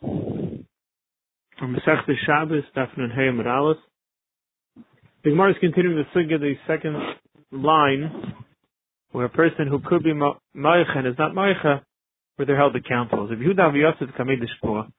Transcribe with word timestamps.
From 0.00 1.76
Masech 1.76 2.04
Shabbos, 2.26 2.64
Dafnun 2.76 3.14
Hey 3.14 3.28
Aleph. 3.48 3.76
The 5.22 5.30
Gemara 5.30 5.50
is 5.50 5.56
continuing 5.60 5.96
the 5.96 6.18
sugya, 6.18 6.38
the 6.40 6.54
second 6.66 6.96
line, 7.52 8.34
where 9.12 9.26
a 9.26 9.28
person 9.28 9.68
who 9.68 9.80
could 9.80 10.02
be 10.02 10.12
Maicha 10.12 10.96
and 10.96 11.06
is 11.06 11.14
not 11.18 11.32
Maicha, 11.32 11.80
where 12.36 12.46
they're 12.46 12.56
held 12.56 12.76
accountable. 12.76 13.28
If 13.30 13.38
Yehuda 13.38 13.58
Aviyosef 13.58 14.16
Kamei 14.18 14.36
Deshpua, 14.36 14.90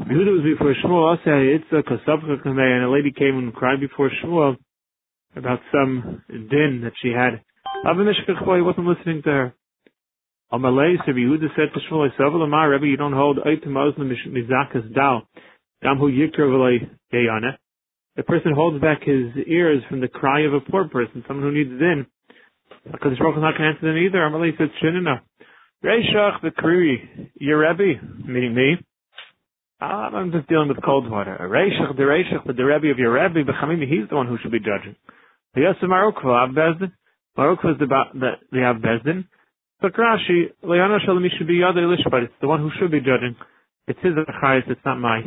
Yehuda 0.00 0.32
was 0.32 0.44
before 0.44 0.74
Shmuel, 0.84 1.16
Asya 1.18 1.58
Yitzah 1.58 1.82
Kosavcha 1.82 2.42
Kamei, 2.44 2.76
and 2.76 2.84
a 2.84 2.90
lady 2.90 3.12
came 3.12 3.38
and 3.38 3.54
cried 3.54 3.80
before 3.80 4.10
Shmuel 4.22 4.56
about 5.36 5.60
some 5.72 6.22
din 6.28 6.82
that 6.84 6.92
she 7.02 7.08
had. 7.08 7.40
Avimishkach 7.84 8.56
he 8.56 8.62
wasn't 8.62 8.86
listening 8.86 9.22
to 9.22 9.30
her. 9.30 9.54
Amalei, 10.52 10.96
so 11.04 11.12
Yehuda 11.12 11.48
said 11.56 11.68
to 11.74 11.80
Shmuel, 11.90 12.08
Isavel 12.10 12.42
Amar, 12.42 12.70
Rebbe, 12.70 12.86
you 12.86 12.96
don't 12.96 13.12
hold 13.12 13.38
Eitim 13.38 13.68
Muslim 13.68 14.10
Mizakas 14.28 14.94
Dal, 14.94 15.28
Dam 15.82 15.98
Hu 15.98 16.10
Yikra 16.10 16.40
V'lei. 16.40 16.88
The 18.16 18.22
person 18.22 18.52
holds 18.54 18.80
back 18.80 19.02
his 19.02 19.44
ears 19.46 19.82
from 19.88 20.00
the 20.00 20.08
cry 20.08 20.40
of 20.46 20.54
a 20.54 20.60
poor 20.60 20.88
person, 20.88 21.22
someone 21.28 21.52
who 21.52 21.58
needs 21.58 21.78
din. 21.78 22.06
Because 22.84 23.12
the 23.12 23.16
Baruch 23.18 23.36
is 23.36 23.42
not 23.42 23.58
going 23.58 23.62
to 23.62 23.68
answer 23.68 23.86
them 23.86 23.98
either. 23.98 24.18
Amalei 24.18 24.56
said, 24.56 24.70
Shinina. 24.82 25.20
Reishach 25.84 26.40
the 26.42 26.50
Kri, 26.50 27.30
your 27.34 27.60
Rebbe, 27.60 28.00
meaning 28.26 28.54
me. 28.54 28.76
Ah, 29.80 30.08
I'm 30.08 30.32
just 30.32 30.48
dealing 30.48 30.68
with 30.68 30.82
cold 30.82 31.08
water. 31.10 31.36
Reishach 31.40 31.94
the 31.96 32.02
Reishach, 32.02 32.44
the 32.46 32.64
Rebbe 32.64 32.88
of 32.88 32.98
your 32.98 33.12
Rebbe, 33.12 33.44
B'chamimi, 33.44 33.86
he's 33.88 34.08
the 34.08 34.16
one 34.16 34.26
who 34.26 34.38
should 34.42 34.50
be 34.50 34.58
judging. 34.58 34.96
Yasa 35.56 35.84
Marukva, 35.84 36.48
Av 36.48 36.50
Bezdin. 36.50 36.92
Marukva 37.36 37.72
is 37.72 37.78
the, 37.78 37.86
the, 38.14 38.30
the 38.50 38.64
Av 38.64 38.76
Bezdin. 38.76 39.26
But 39.80 39.94
Rashi, 39.94 40.50
should 41.38 41.46
be 41.46 41.62
it's 42.24 42.32
the 42.40 42.48
one 42.48 42.60
who 42.60 42.70
should 42.78 42.90
be 42.90 42.98
judging. 42.98 43.36
It's 43.86 43.98
his 44.02 44.12
achayis, 44.14 44.68
it's 44.68 44.80
not 44.84 44.98
my, 44.98 45.20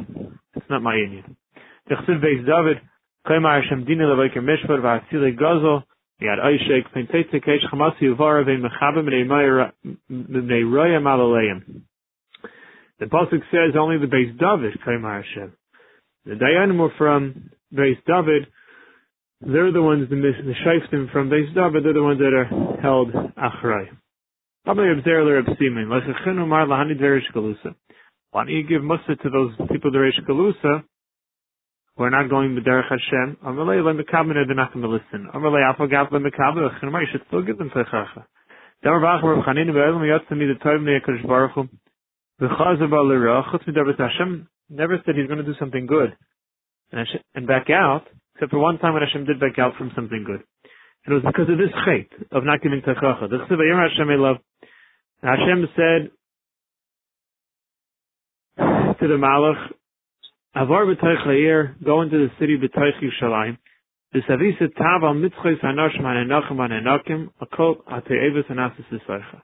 it's 0.55 0.69
not 0.69 0.83
my. 0.83 0.95
The 1.87 1.95
Beis 2.19 2.45
David, 2.45 2.81
Kaimar 3.25 3.63
Hashem 3.63 3.85
Dini 3.85 4.05
Teitze 7.07 7.41
Chamasi 7.71 8.15
Mechabim, 8.61 9.07
Roya 10.09 10.99
Malaleim. 10.99 11.83
The 12.99 13.05
Pasuk 13.05 13.41
says 13.51 13.75
only 13.79 13.97
the 13.97 14.07
Beis 14.07 14.37
David, 14.37 14.79
Kaimar 14.85 15.23
Hashem. 15.23 15.53
The 16.25 16.35
Dayanim 16.35 16.77
were 16.77 16.91
from 16.97 17.49
Beis 17.73 17.97
David, 18.05 18.47
they're 19.39 19.71
the 19.71 19.81
ones, 19.81 20.07
the, 20.09 20.15
the 20.15 20.53
from 21.11 21.29
Beis 21.29 21.55
David, 21.55 21.85
they're 21.85 21.93
the 21.93 22.03
ones 22.03 22.19
that 22.19 22.33
are 22.33 22.81
held 22.81 23.11
Achray. 23.13 23.87
Why 24.63 24.75
don't 24.75 24.85
you 28.49 28.63
give 28.63 28.83
Musa 28.83 29.15
to 29.23 29.29
those 29.29 29.51
people 29.71 29.91
Deresh 29.91 30.21
Galusa 30.29 30.83
who 31.97 32.03
are 32.03 32.11
not 32.11 32.29
going 32.29 32.55
to 32.55 32.61
Derech 32.61 32.87
Hashem? 32.87 33.37
Amalei 33.43 33.83
le 33.83 33.93
mekaben 33.95 34.33
they're 34.33 34.55
not 34.55 34.71
going 34.71 34.83
to 34.83 34.89
listen. 34.89 35.27
Amalei 35.33 35.63
afagav 35.73 36.11
le 36.11 36.19
mekaben 36.19 36.61
you 36.61 37.07
should 37.11 37.21
still 37.27 37.41
give 37.41 37.57
them 37.57 37.71
the 37.73 37.83
Hashem 43.97 44.47
never 44.69 45.01
said 45.05 45.15
he's 45.15 45.27
going 45.27 45.37
to 45.37 45.43
do 45.43 45.55
something 45.59 45.85
good 45.87 46.15
and 47.35 47.47
back 47.47 47.69
out 47.71 48.05
except 48.35 48.51
for 48.51 48.59
one 48.59 48.77
time 48.77 48.93
when 48.93 49.01
Hashem 49.03 49.25
did 49.25 49.39
back 49.39 49.59
out 49.59 49.73
from 49.77 49.91
something 49.95 50.23
good. 50.25 50.43
And 51.05 51.13
it 51.13 51.23
was 51.23 51.33
because 51.33 51.49
of 51.49 51.57
this 51.57 51.73
chait 51.87 52.09
of 52.31 52.43
not 52.43 52.61
giving 52.61 52.81
Techacha. 52.81 53.29
The 53.29 53.37
Chsiv 53.49 53.57
Hashem 53.57 54.21
love 54.21 54.37
Hashem 55.23 55.67
said 55.75 56.11
to 58.99 59.07
the 59.07 59.17
Malach, 59.17 59.71
Avar 60.55 60.85
b'toich 60.85 61.25
la'ir, 61.25 61.83
go 61.83 62.01
into 62.01 62.17
the 62.17 62.29
city 62.39 62.57
b'toich 62.57 63.01
Yushalayim, 63.01 63.57
v'savisa 64.13 64.73
tav 64.75 65.03
al 65.03 65.13
mitzchos 65.15 65.59
hanoshim 65.63 66.01
hanenachim 66.01 66.57
hanenakim, 66.57 67.29
akol 67.41 67.77
ha'te'evis 67.87 68.45
hanasis 68.51 68.85
v'soicha. 68.91 69.41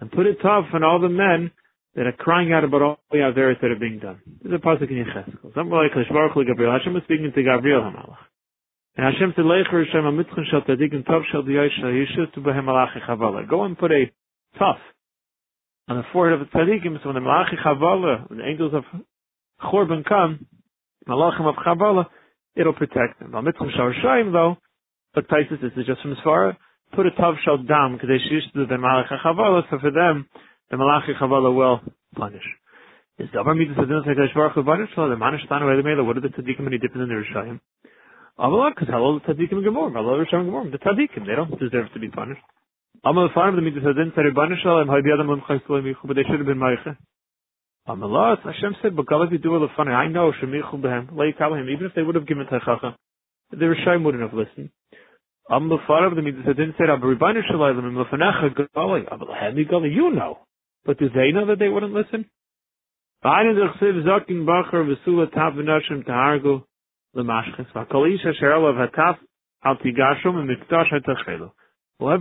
And 0.00 0.10
put 0.10 0.26
it 0.26 0.38
tough 0.42 0.66
on 0.72 0.82
all 0.82 1.00
the 1.00 1.08
men 1.08 1.50
that 1.94 2.06
are 2.06 2.12
crying 2.12 2.52
out 2.52 2.64
about 2.64 2.82
all 2.82 2.98
the 3.10 3.18
averis 3.18 3.60
that 3.60 3.70
are 3.70 3.78
being 3.78 3.98
done. 3.98 4.20
This 4.42 4.52
is 4.52 4.54
a 4.54 4.66
pasuk 4.66 4.90
in 4.90 5.04
Yecheskel. 5.04 5.54
Something 5.54 5.70
like. 5.70 5.92
Hashem 5.92 6.94
was 6.94 7.02
speaking 7.04 7.32
to 7.34 7.42
Gabriel 7.42 7.82
HaMalach. 7.82 8.29
And 9.00 9.14
Hashem 9.14 9.32
said, 9.34 9.46
Leicher 9.46 9.80
Hashem 9.80 10.04
ha-mitzchon 10.04 10.44
shal 10.50 10.60
tadikim 10.60 11.08
tov 11.08 11.22
shal 11.32 11.42
diyosh 11.42 12.36
behem 12.36 12.64
malachi 12.66 13.00
chavala. 13.08 13.48
Go 13.48 13.64
and 13.64 13.78
put 13.78 13.90
a 13.92 14.04
tough 14.58 14.76
on 15.88 15.96
the 15.96 16.02
forehead 16.12 16.38
of 16.38 16.46
the 16.46 16.52
tzaddikim, 16.52 17.02
so 17.02 17.08
when 17.08 17.14
the 17.14 17.20
Malachi 17.20 17.56
Chavala, 17.64 18.28
when 18.28 18.38
the 18.38 18.44
angels 18.46 18.74
of 18.74 18.84
Chorban 19.60 20.04
come, 20.04 20.46
Malachim 21.08 21.48
of 21.48 21.56
Chavala, 21.56 22.06
it'll 22.54 22.74
protect 22.74 23.18
them. 23.18 23.34
Al 23.34 23.42
Mitzvah 23.42 23.72
Shar 23.74 23.94
Shaim, 24.04 24.32
though, 24.32 24.56
but 25.14 25.26
Taisus, 25.28 25.60
this 25.60 25.72
is 25.76 25.86
just 25.86 26.02
from 26.02 26.14
Sfara, 26.24 26.56
put 26.94 27.06
a 27.06 27.10
Tav 27.10 27.34
Shal 27.42 27.58
Dam, 27.64 27.94
because 27.94 28.08
they 28.08 28.22
used 28.30 28.52
to 28.54 28.66
the 28.66 28.78
Malachi 28.78 29.16
Chavala, 29.24 29.62
so 29.70 29.78
for 29.80 29.90
them, 29.90 30.28
the 30.70 30.76
Malachi 30.76 31.12
Chavala 31.20 31.54
will 31.54 31.80
punish. 32.14 32.44
Is 33.18 33.28
Sadin 33.30 33.74
Sekadosh 34.06 34.34
Baruch 34.34 34.52
Hu 34.54 34.62
the 34.62 35.16
Manish 35.16 35.48
Tanu 35.48 35.64
Elamela, 35.64 36.06
what 36.06 36.18
are 36.18 36.20
the 36.20 36.28
he 36.36 36.78
dipping 36.78 37.02
in 37.02 37.08
the 37.08 37.24
Rishayim? 37.24 37.60
Avalak, 38.40 38.72
because 38.74 38.88
hello 38.88 39.18
the 39.18 39.34
tzaddikim 39.34 39.60
Gemor, 39.60 39.92
hello 39.92 40.16
Rishayim 40.16 40.48
Gemor, 40.48 40.72
the 40.72 40.78
tzaddikim, 40.78 41.26
they 41.26 41.36
don't 41.36 41.50
deserve 41.60 41.92
to 41.92 42.00
be 42.00 42.08
punished. 42.08 42.40
Amal 43.04 43.28
farm 43.34 43.54
the 43.54 43.60
mitzvah 43.60 43.92
din 43.92 44.12
tzari 44.16 44.32
banishal 44.32 44.80
and 44.80 44.88
haydi 44.88 45.12
adam 45.12 45.28
lim 45.28 45.42
chaysul 45.42 45.84
michu, 45.84 46.00
but 46.06 46.16
they 46.16 46.22
should 46.22 46.38
have 46.38 46.46
been 46.46 46.56
meiche. 46.56 46.96
Amal 47.86 48.38
Hashem 48.42 48.76
said, 48.80 48.96
but 48.96 49.04
God, 49.04 49.24
if 49.24 49.32
you 49.32 49.38
do 49.38 49.62
it 49.62 49.70
funny, 49.76 49.92
I 49.92 50.08
know 50.08 50.32
shemichu 50.32 50.80
behem, 50.80 51.14
lay 51.14 51.34
even 51.36 51.86
if 51.86 51.94
they 51.94 52.02
would 52.02 52.14
have 52.14 52.26
given 52.26 52.46
techacha, 52.46 52.94
the 53.50 53.56
Rishayim 53.56 54.04
wouldn't 54.04 54.22
have 54.22 54.32
listened. 54.32 54.70
Amal 55.50 55.78
farm 55.86 56.16
the 56.16 56.22
mitzvah 56.22 56.54
din 56.54 56.74
said, 56.78 56.88
Abri 56.88 57.16
banishal 57.16 57.60
ilam 57.60 57.88
im 57.88 57.94
lefanecha 57.94 58.56
gali, 58.74 59.04
Amal 59.12 59.34
hemi 59.38 59.66
gali, 59.66 59.94
you 59.94 60.12
know. 60.12 60.38
But 60.86 60.98
do 60.98 61.10
they 61.10 61.30
know 61.32 61.44
that 61.44 61.58
they 61.58 61.68
wouldn't 61.68 61.92
listen? 61.92 62.24
Einen 63.22 63.54
der 63.54 63.74
Chsiv 63.78 64.02
zakin 64.02 64.46
bacher 64.46 64.82
v'sula 64.82 65.30
tav 65.30 65.52
v'nashim 65.52 66.06
tahargu 66.06 66.62
Whoever 67.14 67.32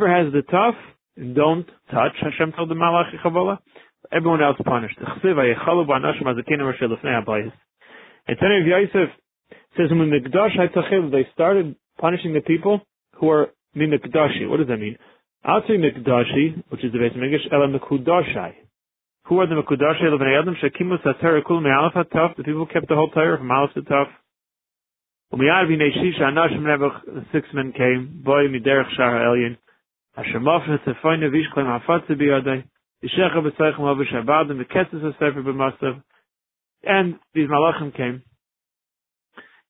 has 0.09 0.33
the 0.33 0.41
tough, 0.49 0.75
don't 1.35 1.67
touch. 1.91 2.15
Hashem 2.21 2.53
told 2.55 2.69
the 2.69 2.75
Malachi 2.75 3.17
Chavala. 3.23 3.57
Everyone 4.11 4.41
else 4.41 4.57
punished. 4.65 4.97
And 4.97 5.07
Tanya 8.39 8.61
of 8.61 8.67
Yosef 8.67 9.09
says, 9.77 9.89
they 11.11 11.27
started 11.33 11.75
punishing 11.99 12.33
the 12.33 12.41
people 12.41 12.81
who 13.15 13.29
are 13.29 13.49
Mikdashi. 13.75 14.49
What 14.49 14.57
does 14.57 14.67
that 14.67 14.77
mean? 14.77 14.97
Outside 15.45 15.79
Mikdashi, 15.79 16.63
which 16.69 16.83
is 16.83 16.91
the 16.91 16.99
base 16.99 17.15
of 17.15 17.21
English, 17.21 17.47
Ela 17.51 17.67
Mikudashai. 17.67 18.53
Who 19.25 19.39
are 19.39 19.47
the 19.47 19.55
Mikudashi? 19.55 20.03
Me'alaf 21.61 21.93
HaTaf. 21.93 22.35
The 22.37 22.43
people 22.43 22.65
kept 22.65 22.87
the 22.87 22.95
whole 22.95 23.09
Torah 23.09 23.37
from 23.37 23.49
Alaf 23.49 23.73
to 23.75 23.81
Taf. 23.81 24.07
Umiar 25.31 25.67
v'nei 25.69 25.91
shisha 25.93 26.23
anashim 26.23 26.63
rebach, 26.65 27.31
six 27.31 27.47
men 27.53 27.71
came, 27.71 28.21
boy 28.25 28.47
miderech 28.47 28.89
shar 28.97 29.11
ha'elyin, 29.11 29.57
asher 30.17 30.39
mofna 30.39 30.83
sefoyne 30.83 31.29
vishklem 31.29 31.69
hafatze 31.69 32.09
biyodai, 32.19 32.63
ishecha 33.03 33.37
b'tzoichem 33.37 33.81
over 33.81 34.05
shabadim, 34.05 34.59
v'ketzes 34.59 35.01
ha-sefer 35.03 35.43
b'masav, 35.43 36.01
and 36.81 37.19
these 37.35 37.47
malachim 37.47 37.95
came, 37.95 38.23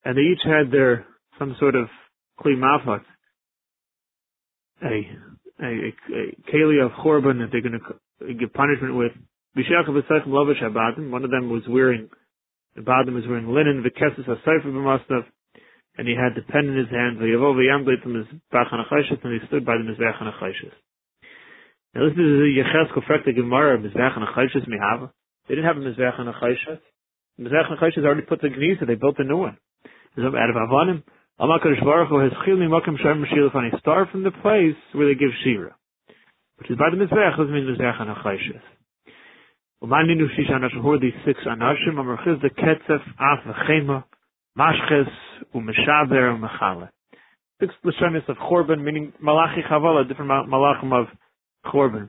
and 0.02 0.16
they 0.16 0.22
each 0.22 0.40
had 0.44 0.72
their, 0.72 1.04
some 1.38 1.54
sort 1.60 1.74
of 1.74 1.88
kli 2.42 2.56
mafat, 2.56 3.02
a, 4.82 4.86
a, 5.62 5.66
a, 5.66 6.50
keli 6.50 6.82
of 6.82 6.92
korban 7.04 7.38
that 7.40 7.48
they're 7.52 7.60
going 7.60 7.78
to 7.78 8.32
give 8.32 8.50
punishment 8.54 8.96
with, 8.96 9.12
v'shecha 9.58 9.90
b'tzoichem 9.90 10.32
over 10.32 10.54
shabadim, 10.54 11.10
one 11.10 11.22
of 11.22 11.30
them 11.30 11.50
was 11.50 11.64
wearing, 11.68 12.08
the 12.76 12.80
bottom 12.80 13.18
is 13.18 13.24
wearing 13.28 13.46
linen, 13.52 13.84
v'ketzes 13.84 14.24
ha-sefer 14.24 14.70
b'masav, 14.70 15.26
and 16.00 16.08
he 16.08 16.16
had 16.16 16.32
the 16.32 16.40
pen 16.48 16.64
in 16.64 16.80
his 16.80 16.88
hand, 16.88 17.20
and 17.20 17.28
he 17.28 17.36
stood 19.46 19.68
by 19.68 19.76
the 19.76 19.84
Mizbech. 19.84 20.16
Now 21.92 22.08
this 22.08 22.16
is 22.16 23.28
a 23.28 23.32
Gemara, 23.34 23.76
Mizbech 23.76 24.16
Mihava. 24.64 25.12
They 25.46 25.56
didn't 25.56 25.68
have 25.68 25.76
a 25.76 25.80
Mizbech 25.80 26.16
HaNachashis. 26.18 26.80
Mizbech 27.38 27.68
HaNachashis 27.68 28.02
already 28.02 28.22
put 28.22 28.40
the 28.40 28.48
Gnisa, 28.48 28.86
they 28.86 28.94
built 28.94 29.16
a 29.18 29.24
new 29.24 29.36
one. 29.36 29.58
Out 30.16 30.24
of 30.24 30.54
Baruch 31.84 32.08
Hu 32.08 32.18
has 32.18 32.32
start 33.80 34.08
from 34.10 34.22
the 34.24 34.30
place 34.30 34.76
where 34.92 35.06
they 35.06 35.14
give 35.18 35.32
Shira. 35.44 35.76
Which 36.56 36.70
is 36.70 36.78
by 36.78 36.88
the 36.90 36.96
Mizbech, 36.96 37.36
doesn't 37.36 37.52
mean 37.52 37.66
Mizbech 37.66 38.00
HaNachashis. 38.00 38.62
Umaninu 39.84 40.28
Shisha 40.32 40.52
Anashim, 40.52 40.80
who 40.80 40.92
are 40.92 40.98
these 40.98 41.12
six 41.26 41.44
the 41.44 42.48
Ketzef, 42.48 43.02
Af, 43.18 43.44
V'chema, 43.46 44.04
Mashches, 44.58 45.08
Umeshaber, 45.54 46.38
Umechale. 46.38 46.88
Six 47.60 47.74
Lashonis 47.84 48.28
of 48.28 48.36
Chorban, 48.36 48.82
meaning 48.82 49.12
Malachi 49.20 49.62
Chavala, 49.70 50.08
different 50.08 50.30
Malachim 50.30 50.92
of 50.92 51.06
Chorban. 51.66 52.08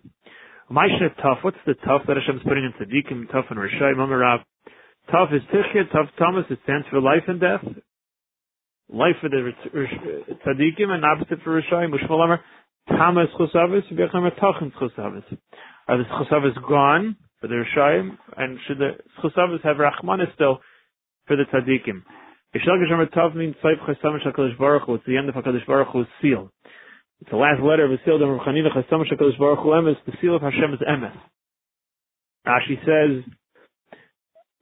Maishne 0.72 1.14
Tuf, 1.24 1.44
what's 1.44 1.58
the 1.66 1.74
Tuf 1.74 2.08
that 2.08 2.18
Hashem's 2.18 2.42
putting 2.44 2.64
in 2.64 2.74
Tzadikim, 2.74 3.30
Tuf 3.32 3.50
and 3.50 3.60
Rishai, 3.60 3.94
Mamarav? 3.96 4.40
Tov 5.14 5.34
is 5.36 5.42
Tichya, 5.54 5.92
Tov 5.94 6.08
Thomas, 6.18 6.46
it 6.50 6.60
stands 6.64 6.88
for 6.90 7.02
life 7.02 7.24
and 7.28 7.40
death. 7.40 7.64
Life 8.94 9.16
for 9.22 9.30
the 9.30 9.52
tzaddikim 10.46 10.90
and 10.90 11.06
opposite 11.06 11.40
for 11.44 11.62
Rishayim. 11.62 11.94
Ushmol 11.94 12.26
Amar, 12.26 12.42
Tamas 12.90 13.30
Chusavis, 13.40 13.84
V'yacham 13.94 14.30
Tachim 14.38 14.72
Chusavis. 14.74 15.24
Are 15.88 15.98
the 15.98 16.04
Chusavis 16.04 16.56
gone 16.68 17.16
for 17.40 17.48
the 17.48 17.64
Rishayim? 17.64 18.18
And 18.36 18.58
should 18.68 18.80
the 18.80 18.98
Chusavis 19.24 19.64
have 19.64 19.78
Rachmanis 19.78 20.34
still 20.36 20.60
for 21.26 21.38
the 21.38 21.44
tzaddikim? 21.44 22.04
It's 22.54 22.66
the 25.06 25.18
end 25.18 25.30
of 25.30 25.36
HaKadosh 25.36 25.66
Baruch 25.66 25.88
Hu's 25.92 26.08
seal. 26.22 26.52
It's 27.22 27.30
the 27.30 27.38
last 27.38 27.62
letter 27.62 27.86
of 27.86 27.92
the 27.92 27.98
seal 28.04 28.16
of 28.16 28.22
Chanina 28.22 28.72
Chesam 28.76 29.04
HaKadosh 29.06 29.38
Baruch 29.40 29.60
Hu 29.60 29.70
Emes. 29.70 29.96
The 30.06 30.14
seal 30.22 30.36
of 30.36 30.42
Hashem 30.42 30.74
is 30.74 30.80
Emes. 30.82 31.16
Rashi 32.46 32.78
says, 32.86 33.24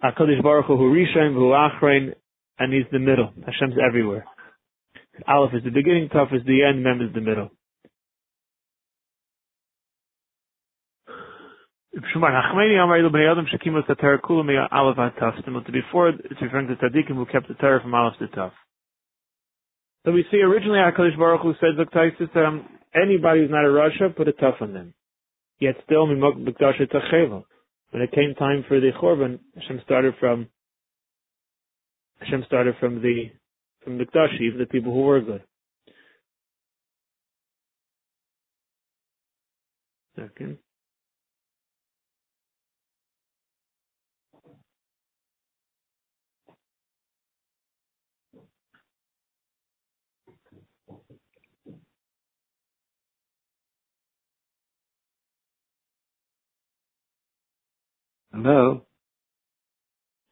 HaKadosh 0.03 0.43
Baruch 0.43 0.65
Hu 0.65 0.73
Rishayim 0.73 1.33
Hu 1.33 1.49
Achrein, 1.49 2.13
and 2.59 2.73
he's 2.73 2.85
the 2.91 2.99
middle. 2.99 3.31
Hashem's 3.45 3.75
everywhere. 3.83 4.25
Aleph 5.27 5.53
is 5.55 5.63
the 5.63 5.71
beginning, 5.71 6.09
Tov 6.09 6.33
is 6.33 6.43
the 6.45 6.63
end, 6.63 6.83
Mem 6.83 7.01
is 7.01 7.13
the 7.13 7.21
middle. 7.21 7.49
Before 11.91 12.11
it's 16.09 16.41
referring 16.41 16.67
to 16.67 16.75
tzaddikim 16.75 17.15
who 17.15 17.25
kept 17.25 17.47
the 17.47 17.55
Torah 17.55 17.81
from 17.81 17.95
Aleph 17.95 18.17
to 18.19 18.27
Tov. 18.27 18.51
So 20.05 20.11
we 20.11 20.23
see 20.31 20.37
originally 20.37 20.79
HaKadosh 20.79 21.17
Baruch 21.17 21.41
Hu 21.41 21.53
said, 21.59 21.75
look, 21.77 21.91
Taisus, 21.91 22.35
um, 22.37 22.67
anybody 22.95 23.41
who's 23.41 23.49
not 23.49 23.65
a 23.65 23.71
Russia, 23.71 24.09
put 24.15 24.27
a 24.27 24.33
Tov 24.33 24.61
on 24.61 24.73
them. 24.73 24.93
Yet 25.59 25.75
still, 25.83 26.07
Mimok 26.07 26.37
B'Kdash 26.37 26.79
Tacheva. 26.89 27.43
When 27.91 28.03
it 28.03 28.11
came 28.11 28.35
time 28.35 28.63
for 28.67 28.79
the 28.79 28.91
Chorban, 29.01 29.39
Hashem 29.55 29.81
started 29.83 30.13
from 30.19 30.47
Hashem 32.19 32.43
started 32.45 32.75
from 32.79 33.01
the 33.01 33.31
from 33.83 33.97
the 33.97 34.05
Kdashi, 34.05 34.57
the 34.57 34.65
people 34.65 34.93
who 34.93 35.01
were 35.01 35.21
good. 35.21 35.41
Second. 40.15 40.57
Hello? 58.31 58.85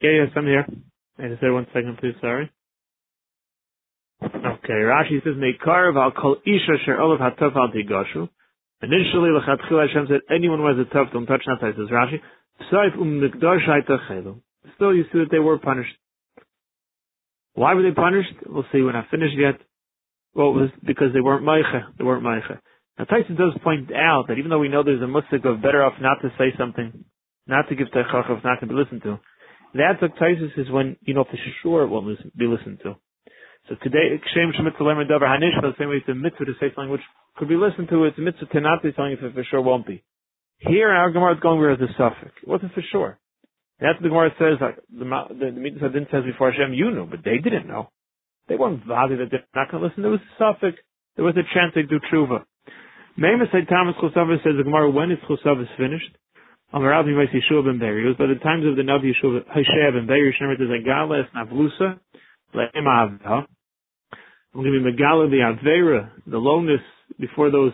Yeah, 0.02 0.12
yes, 0.22 0.30
I'm 0.36 0.46
here. 0.46 0.66
I 1.18 1.30
just 1.30 1.42
say 1.42 1.50
one 1.50 1.66
second, 1.74 1.98
please. 1.98 2.14
Sorry. 2.22 2.52
Okay, 4.22 4.80
Rashi 4.86 5.24
says, 5.24 5.36
"Meikar 5.36 5.96
al 5.96 6.12
kol 6.12 6.38
isha 6.46 6.78
sher 6.86 7.00
olav 7.02 7.20
hatov 7.20 7.56
al 7.56 7.70
tigashu." 7.70 8.30
Initially, 8.84 9.30
lechatchil 9.30 9.88
Hashem 9.88 10.08
said, 10.08 10.22
"Anyone 10.30 10.60
who 10.60 10.68
has 10.68 10.78
a 10.78 10.86
tough, 10.94 11.12
don't 11.12 11.26
touch 11.26 11.44
that." 11.46 11.76
Says 11.76 11.90
Rashi, 11.90 12.22
"Saif 12.72 12.94
um 13.02 13.20
mikdash 13.20 13.66
haytachelu." 13.68 14.42
Still, 14.76 14.94
you 14.94 15.04
see 15.06 15.20
that 15.20 15.32
they 15.32 15.40
were 15.40 15.58
punished. 15.58 15.96
Why 17.54 17.74
were 17.74 17.82
they 17.82 17.92
punished? 17.92 18.34
We'll 18.46 18.66
see. 18.72 18.84
We're 18.84 18.92
not 18.92 19.10
finished 19.10 19.36
yet. 19.36 19.60
Well, 20.36 20.50
it 20.50 20.62
was 20.62 20.70
because 20.86 21.14
they 21.14 21.22
weren't 21.22 21.44
meicha. 21.44 21.98
They 21.98 22.04
weren't 22.04 22.24
meicha. 22.24 22.60
Now, 23.00 23.06
Tyson 23.06 23.36
does 23.36 23.58
point 23.64 23.92
out 23.92 24.28
that 24.28 24.38
even 24.38 24.50
though 24.52 24.60
we 24.60 24.70
know 24.70 24.84
there's 24.84 25.02
a 25.02 25.08
musik 25.08 25.46
of 25.46 25.62
better 25.62 25.84
off 25.84 26.00
not 26.00 26.22
to 26.22 26.30
say 26.38 26.54
something, 26.58 27.06
not 27.48 27.70
to 27.70 27.76
give 27.76 27.88
teichachav, 27.88 28.44
not 28.44 28.60
to 28.60 28.68
be 28.68 28.76
listened 28.76 29.04
to, 29.04 29.20
that 29.74 30.00
Taisus 30.02 30.58
is 30.58 30.70
when 30.72 30.98
you 31.02 31.14
know 31.14 31.24
for 31.24 31.38
sure 31.62 31.84
it 31.84 31.88
won't 31.88 32.18
be 32.38 32.48
listened 32.48 32.80
to. 32.84 32.96
So 33.70 33.76
today, 33.84 34.16
Kshem 34.16 34.56
Shemitz 34.56 34.80
Lemer 34.80 35.10
Davar 35.10 35.28
Hanish, 35.28 35.62
the 35.62 35.74
same 35.78 35.90
way 35.90 35.98
it's 35.98 36.08
a 36.08 36.16
mitzvah 36.16 36.46
to 36.46 36.54
say 36.60 36.68
something 36.74 36.92
which 36.92 37.02
could 37.36 37.50
be 37.50 37.56
listened 37.56 37.90
to, 37.90 38.06
it's 38.06 38.18
a 38.18 38.22
mitzvah 38.22 38.46
to 38.46 38.62
not 38.62 38.82
say 38.82 38.94
something 38.96 39.18
if 39.20 39.24
it 39.24 39.34
for 39.34 39.44
sure 39.44 39.62
won't 39.62 39.86
be. 39.86 40.04
Here, 40.60 40.90
our 40.90 41.12
Gemara 41.12 41.36
is 41.36 41.40
going 41.42 41.60
where 41.60 41.76
the 41.76 41.88
suffix. 41.98 42.32
It 42.42 42.48
wasn't 42.48 42.74
for 42.74 42.84
sure. 42.92 43.20
That's 43.80 44.00
what 44.00 44.04
the 44.04 44.10
Gemara 44.10 44.32
says, 44.40 44.58
like, 44.60 44.78
the, 44.90 45.06
the, 45.06 45.52
the 45.52 45.62
Mitzvah 45.62 45.90
didn't 45.90 46.10
says 46.10 46.24
before 46.26 46.52
Hashem, 46.52 46.74
you 46.74 46.90
knew, 46.90 47.06
but 47.06 47.20
they 47.24 47.38
didn't 47.38 47.68
know. 47.68 47.92
They 48.48 48.56
weren't 48.56 48.88
bothered 48.88 49.20
that 49.20 49.30
they're 49.30 49.46
not 49.54 49.70
going 49.70 49.84
to 49.84 49.90
listen. 49.90 50.02
There 50.02 50.12
was 50.16 50.24
a 50.24 50.34
suffix. 50.40 50.80
There 51.16 51.26
was 51.26 51.36
a 51.36 51.46
chance 51.54 51.74
they'd 51.76 51.90
do 51.90 52.00
tshuva. 52.10 52.42
Maimus 53.20 53.52
Thomas 53.70 53.96
Chosavas 54.02 54.42
says 54.44 54.54
the 54.58 54.64
Gemara, 54.64 54.90
when 54.90 55.12
is 55.12 55.20
Chosavas 55.30 55.68
finished? 55.78 56.10
Amarav 56.74 57.06
Yimais 57.06 57.34
Yeshua 57.34 57.66
ben 57.66 57.80
Beir. 57.80 58.00
It 58.00 58.08
was 58.08 58.18
by 58.18 58.28
the 58.28 58.40
times 58.44 58.66
of 58.66 58.76
the 58.76 58.82
Navi 58.82 59.12
Yeshua 59.14 59.48
Hoshea 59.48 59.92
ben 59.94 60.08
Beir. 60.08 60.34
Shemar 60.34 60.58
says 60.58 60.68
Agala 60.68 61.24
es 61.24 61.30
Navlusa 61.36 62.00
le'em 62.54 62.86
avda. 62.86 63.46
I'm 64.54 64.64
going 64.64 64.74
to 64.74 64.84
be 64.84 64.92
Megala 64.92 65.30
the 65.30 65.38
Avera, 65.38 66.10
the 66.26 66.38
lowness 66.38 66.82
before 67.20 67.52
those 67.52 67.74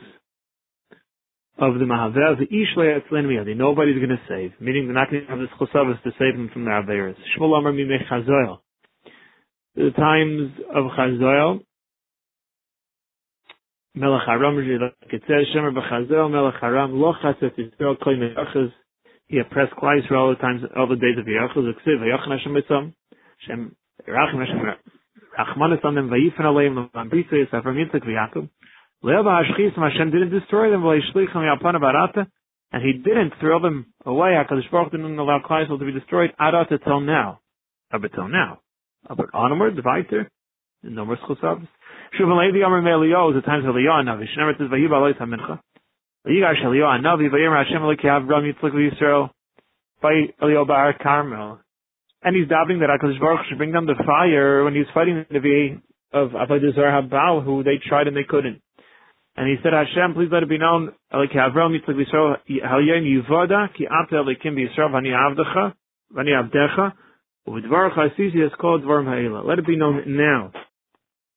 of 1.57 1.75
the 1.75 1.85
Mahavel, 1.85 2.37
the 2.39 2.47
Ishle 2.47 2.99
Etzlen 2.99 3.57
Nobody's 3.57 3.97
going 3.97 4.09
to 4.09 4.19
save. 4.27 4.51
Meaning 4.59 4.85
they're 4.85 4.95
not 4.95 5.09
going 5.09 5.23
to 5.23 5.29
have 5.29 5.39
this 5.39 5.49
Chosavas 5.59 6.01
to 6.03 6.11
save 6.19 6.35
them 6.35 6.49
from 6.51 6.65
the 6.65 6.71
Averas. 6.71 7.15
Shmuel 7.37 7.57
Amar 7.57 7.71
Mimei 7.71 7.99
Chazoel. 8.11 8.59
The 9.75 9.91
times 9.95 10.51
of 10.73 10.85
Chazoel, 10.97 11.61
Melech 13.95 14.21
Haram, 14.25 14.55
like 14.57 15.13
it 15.13 15.21
says, 15.27 15.45
Shemer 15.55 15.71
B'Chazel, 15.71 16.31
Melech 16.31 16.55
Haram, 16.59 16.99
Lo 16.99 17.13
Chaset 17.23 17.51
Yisrael, 17.57 17.99
Koi 18.03 18.15
Me'achaz, 18.15 18.71
he 19.27 19.39
oppressed 19.39 19.73
Klai 19.73 20.01
Yisrael 20.01 20.17
all 20.17 20.29
the 20.29 20.41
times, 20.41 20.61
all 20.75 20.87
the 20.87 20.95
days 20.95 21.17
of 21.17 21.25
Yachaz, 21.25 21.55
Uksiv, 21.55 21.99
Vayachon 21.99 22.37
Hashem 22.37 22.53
Mitzam, 22.53 22.93
Shem, 23.47 23.75
Rachim 24.07 24.39
Hashem, 24.39 24.59
Rachmanis 25.37 25.83
on 25.83 25.95
them, 25.95 26.09
Vayifen 26.09 26.41
Aleim, 26.41 26.91
Lambrisa 26.91 27.33
Yisafar 27.33 27.73
Yitzchak 27.73 28.03
V'Yaakov, 28.03 28.49
Le'eva 29.03 29.41
Hashchis, 29.43 29.75
Hashem 29.75 30.11
didn't 30.11 30.31
destroy 30.31 30.69
them, 30.69 30.81
V'Yishlichem 30.81 31.35
Yapana 31.35 31.79
Barata, 31.79 32.27
and 32.71 32.83
he 32.83 32.93
didn't 32.93 33.33
throw 33.39 33.61
them 33.61 33.93
away, 34.05 34.31
HaKadosh 34.31 34.69
Baruch 34.71 34.91
didn't 34.91 35.17
allow 35.17 35.39
Klai 35.39 35.67
Yisrael 35.67 35.79
to 35.79 35.85
be 35.85 35.91
destroyed, 35.91 36.31
Arata 36.39 36.83
till 36.83 36.99
now, 36.99 37.39
up 37.93 38.03
until 38.03 38.27
now. 38.27 38.59
But 39.07 39.27
onward, 39.33 39.83
weiter, 39.83 40.29
no 40.83 41.05
more 41.05 41.17
Chusavs. 41.17 41.67
Shuv 42.19 42.29
Levi 42.29 42.65
Amar 42.65 42.81
Melio, 42.81 43.33
the 43.33 43.41
times 43.41 43.65
of 43.67 43.75
Leon 43.75 44.05
Navi, 44.05 44.25
Shnemer 44.37 44.57
says, 44.57 44.67
Vayiba 44.67 45.13
HaMincha, 45.19 45.59
And 46.25 46.33
he's 52.35 52.47
dabbing 52.47 52.79
that 52.79 52.89
HaKadosh 52.89 53.19
Baruch 53.19 53.45
should 53.49 53.57
bring 53.57 53.73
down 53.73 53.85
the 53.85 53.95
fire 54.05 54.63
when 54.63 54.73
he 54.73 54.79
was 54.79 54.87
fighting 54.93 55.25
the 55.29 55.39
Navi 55.39 55.81
of 56.13 56.29
Avodah 56.29 56.75
Zarah 56.75 57.03
Habal, 57.03 57.43
who 57.43 57.63
they 57.63 57.77
tried 57.85 58.07
and 58.07 58.15
they 58.15 58.23
couldn't. 58.23 58.61
And 59.35 59.49
he 59.49 59.55
said, 59.63 59.73
Hashem, 59.73 60.13
please 60.13 60.29
let 60.31 60.43
it 60.43 60.49
be 60.49 60.59
known, 60.59 60.93
Eliki 61.11 61.35
Avram 61.35 61.75
Yitzlik 61.75 61.97
Yisrael, 61.97 62.37
Halyem 62.47 63.03
Yivoda, 63.03 63.73
Ki 63.75 63.87
Ata 63.87 64.23
Elikim 64.23 64.55
Yisrael, 64.55 64.91
Vani 64.91 65.09
Avdecha, 65.09 65.73
Vani 66.15 66.29
Avdecha, 66.29 66.93
Uvidvarach 67.47 67.97
HaSisi 67.97 68.45
is 68.45 68.51
called 68.61 68.83
Dvarm 68.83 69.05
Ha'ila. 69.05 69.41
Let 69.45 69.59
it 69.59 69.65
be 69.67 69.75
known 69.75 70.03
now 70.05 70.51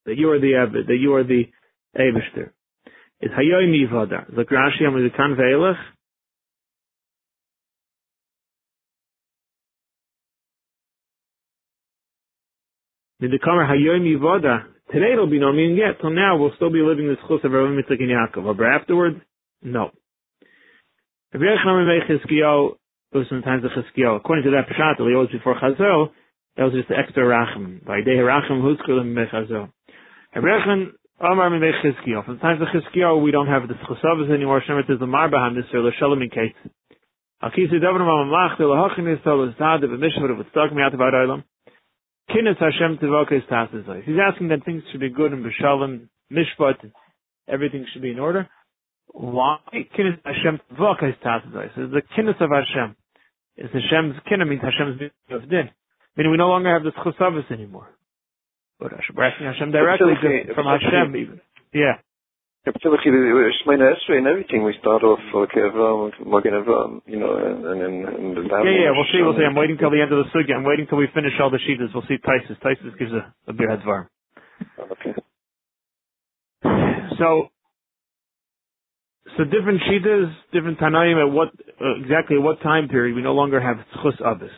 that 0.05 0.17
you 0.17 0.31
are 0.31 0.39
the 0.39 0.55
Abed, 0.55 0.87
that 0.87 0.97
you 1.01 1.15
are 1.15 1.25
the 1.25 1.51
Eibishter. 1.99 2.51
Is 3.21 3.31
Hayoy 3.31 3.67
Mivada. 3.69 4.27
Look 4.37 4.51
Rashi 4.51 4.83
am 4.87 4.93
the 4.93 5.09
Kan 5.17 5.37
Veilach. 5.37 5.79
The 13.21 13.29
Dekamer 13.29 13.67
Hayoy 13.67 14.01
Mivada. 14.01 14.65
Today 14.93 15.15
it'll 15.15 15.31
be 15.31 15.41
no 15.41 15.51
meaning 15.53 15.79
yet. 15.79 15.99
Till 16.01 16.11
now 16.11 16.37
we'll 16.37 16.53
still 16.57 16.71
be 16.71 16.81
living 16.81 17.09
the 17.09 17.17
schus 17.27 17.43
of 17.43 17.53
Rav 17.53 17.71
Mitzvah 17.71 17.95
and 17.95 18.11
Yaakov. 18.11 18.57
But 18.57 18.67
afterwards, 18.67 19.17
no. 19.63 19.91
Rabbi 21.33 21.45
Yechon 21.45 22.01
Chizkiyo, 22.09 22.77
was 23.13 23.27
sometimes 23.31 23.63
the 23.63 23.71
Chizkiyo. 23.71 24.17
According 24.17 24.45
to 24.45 24.51
that 24.51 24.69
Peshat, 24.69 24.99
he 24.99 25.15
always 25.15 25.31
before 25.31 25.59
Chazel, 25.59 26.11
that 26.57 26.65
was 26.65 26.75
just 26.75 26.89
the 26.89 26.97
extra 26.99 27.25
Rachim. 27.25 27.83
By 27.85 28.03
day 28.03 28.17
Rachim, 28.17 28.61
who's 28.61 28.79
Kulim 28.87 29.15
Mechazel. 29.15 29.71
Hebrechen 30.37 30.93
Amar 31.19 31.49
Mimei 31.49 31.73
Chizkiyo. 31.83 32.25
From 32.27 32.37
the 32.37 32.41
times 32.41 32.61
of 32.61 33.23
we 33.23 33.31
don't 33.31 33.47
have 33.47 33.63
the 33.69 33.75
Chesavas 33.75 34.31
anymore. 34.31 34.63
Shemet 34.69 34.91
is 34.91 34.99
the 35.01 35.07
Marbaham, 35.07 35.55
this 35.55 35.65
or 35.73 35.81
the 35.81 35.93
Shalom 35.99 36.21
in 36.21 36.29
case. 36.29 36.53
Akisi 37.43 37.81
Davram 37.81 38.05
Mamlach, 38.05 38.59
the 38.59 38.65
Lahachin 38.65 39.11
is 39.11 39.19
Tol 39.25 39.51
Zad, 39.57 39.81
the 39.81 39.87
Mishvat 39.87 40.39
of 40.39 40.47
Tzak 40.47 40.73
Miat 40.75 40.95
Olam. 40.95 41.43
Kinnis 42.29 42.59
Hashem 42.59 42.99
Tivokes. 42.99 44.05
He's 44.05 44.17
asking 44.23 44.49
that 44.49 44.65
things 44.67 44.83
should 44.93 45.01
be 45.01 45.09
good 45.09 45.33
and 45.33 45.43
Beshalom, 45.43 46.09
Mishpat, 46.31 46.93
everything 47.49 47.87
should 47.95 48.03
be 48.03 48.11
in 48.11 48.19
order. 48.19 48.47
Why? 49.07 49.57
Kinnis 49.73 50.19
Hashem 50.23 50.61
Tivokes 50.75 51.19
Tasizai. 51.25 51.75
So 51.77 51.87
the 51.87 52.03
Kinnis 52.15 52.39
of 52.43 52.51
Hashem. 52.51 52.95
Is 53.57 53.71
Hashem's 53.73 54.17
Kinnis 54.31 54.47
means 54.47 54.61
Hashem's 54.61 55.01
of 55.31 55.49
Din. 55.49 55.71
Meaning 56.15 56.33
we 56.33 56.37
no 56.37 56.49
longer 56.49 56.75
have 56.75 56.83
the 56.83 56.91
Chesavas 56.91 57.51
anymore. 57.51 57.89
But 58.79 58.93
we're 59.15 59.25
asking 59.25 59.47
Hashem 59.47 59.73
directly 59.73 60.15
from 60.55 60.67
Hashem 60.67 61.17
even. 61.17 61.41
Yeah. 61.73 61.99
Shemina 62.67 63.95
Esrei 63.95 64.19
and 64.19 64.27
everything, 64.27 64.65
we 64.65 64.75
start 64.81 65.05
off 65.05 65.21
like 65.33 65.51
Avram, 65.51 66.11
Magen 66.27 66.53
Avram, 66.53 67.01
you 67.07 67.19
know, 67.19 67.37
and 67.37 67.65
then 67.65 68.35
the 68.35 68.43
Yeah, 68.43 68.91
yeah, 68.91 68.91
we'll 68.91 69.07
see, 69.13 69.23
we'll 69.23 69.35
see. 69.35 69.47
I'm 69.47 69.55
waiting 69.55 69.79
till 69.79 69.91
the 69.91 70.03
end 70.03 70.13
of 70.13 70.25
the 70.25 70.31
sugi. 70.35 70.53
I'm 70.53 70.65
waiting 70.65 70.87
till 70.89 70.99
we 70.99 71.07
finish 71.15 71.33
all 71.41 71.51
the 71.51 71.59
sheetahs. 71.59 71.95
We'll 71.95 72.03
see 72.09 72.19
Taisus. 72.19 72.59
Taisus 72.61 72.99
gives 72.99 73.13
a, 73.13 73.33
a 73.47 73.53
beer 73.53 73.71
head 73.71 73.85
varm. 73.85 74.09
Okay. 74.93 75.15
So, 77.19 77.49
so 79.37 79.45
different 79.45 79.81
shitas, 79.83 80.35
different 80.53 80.79
tanaim 80.79 81.25
at 81.25 81.33
what 81.33 81.49
uh, 81.81 82.01
exactly 82.03 82.37
at 82.37 82.43
what 82.43 82.61
time 82.63 82.89
period 82.89 83.15
we 83.15 83.23
no 83.23 83.33
longer 83.33 83.61
have 83.61 83.77
tzchus 83.95 84.21
avis. 84.21 84.51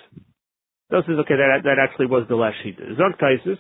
This 0.90 1.04
is 1.08 1.18
okay. 1.20 1.37
That 1.37 1.60
that 1.64 1.76
actually 1.78 2.06
was 2.06 2.25
the 2.28 2.37
last 2.37 2.56
shita. 2.64 2.96
Zok 2.96 3.20
Taisus, 3.20 3.58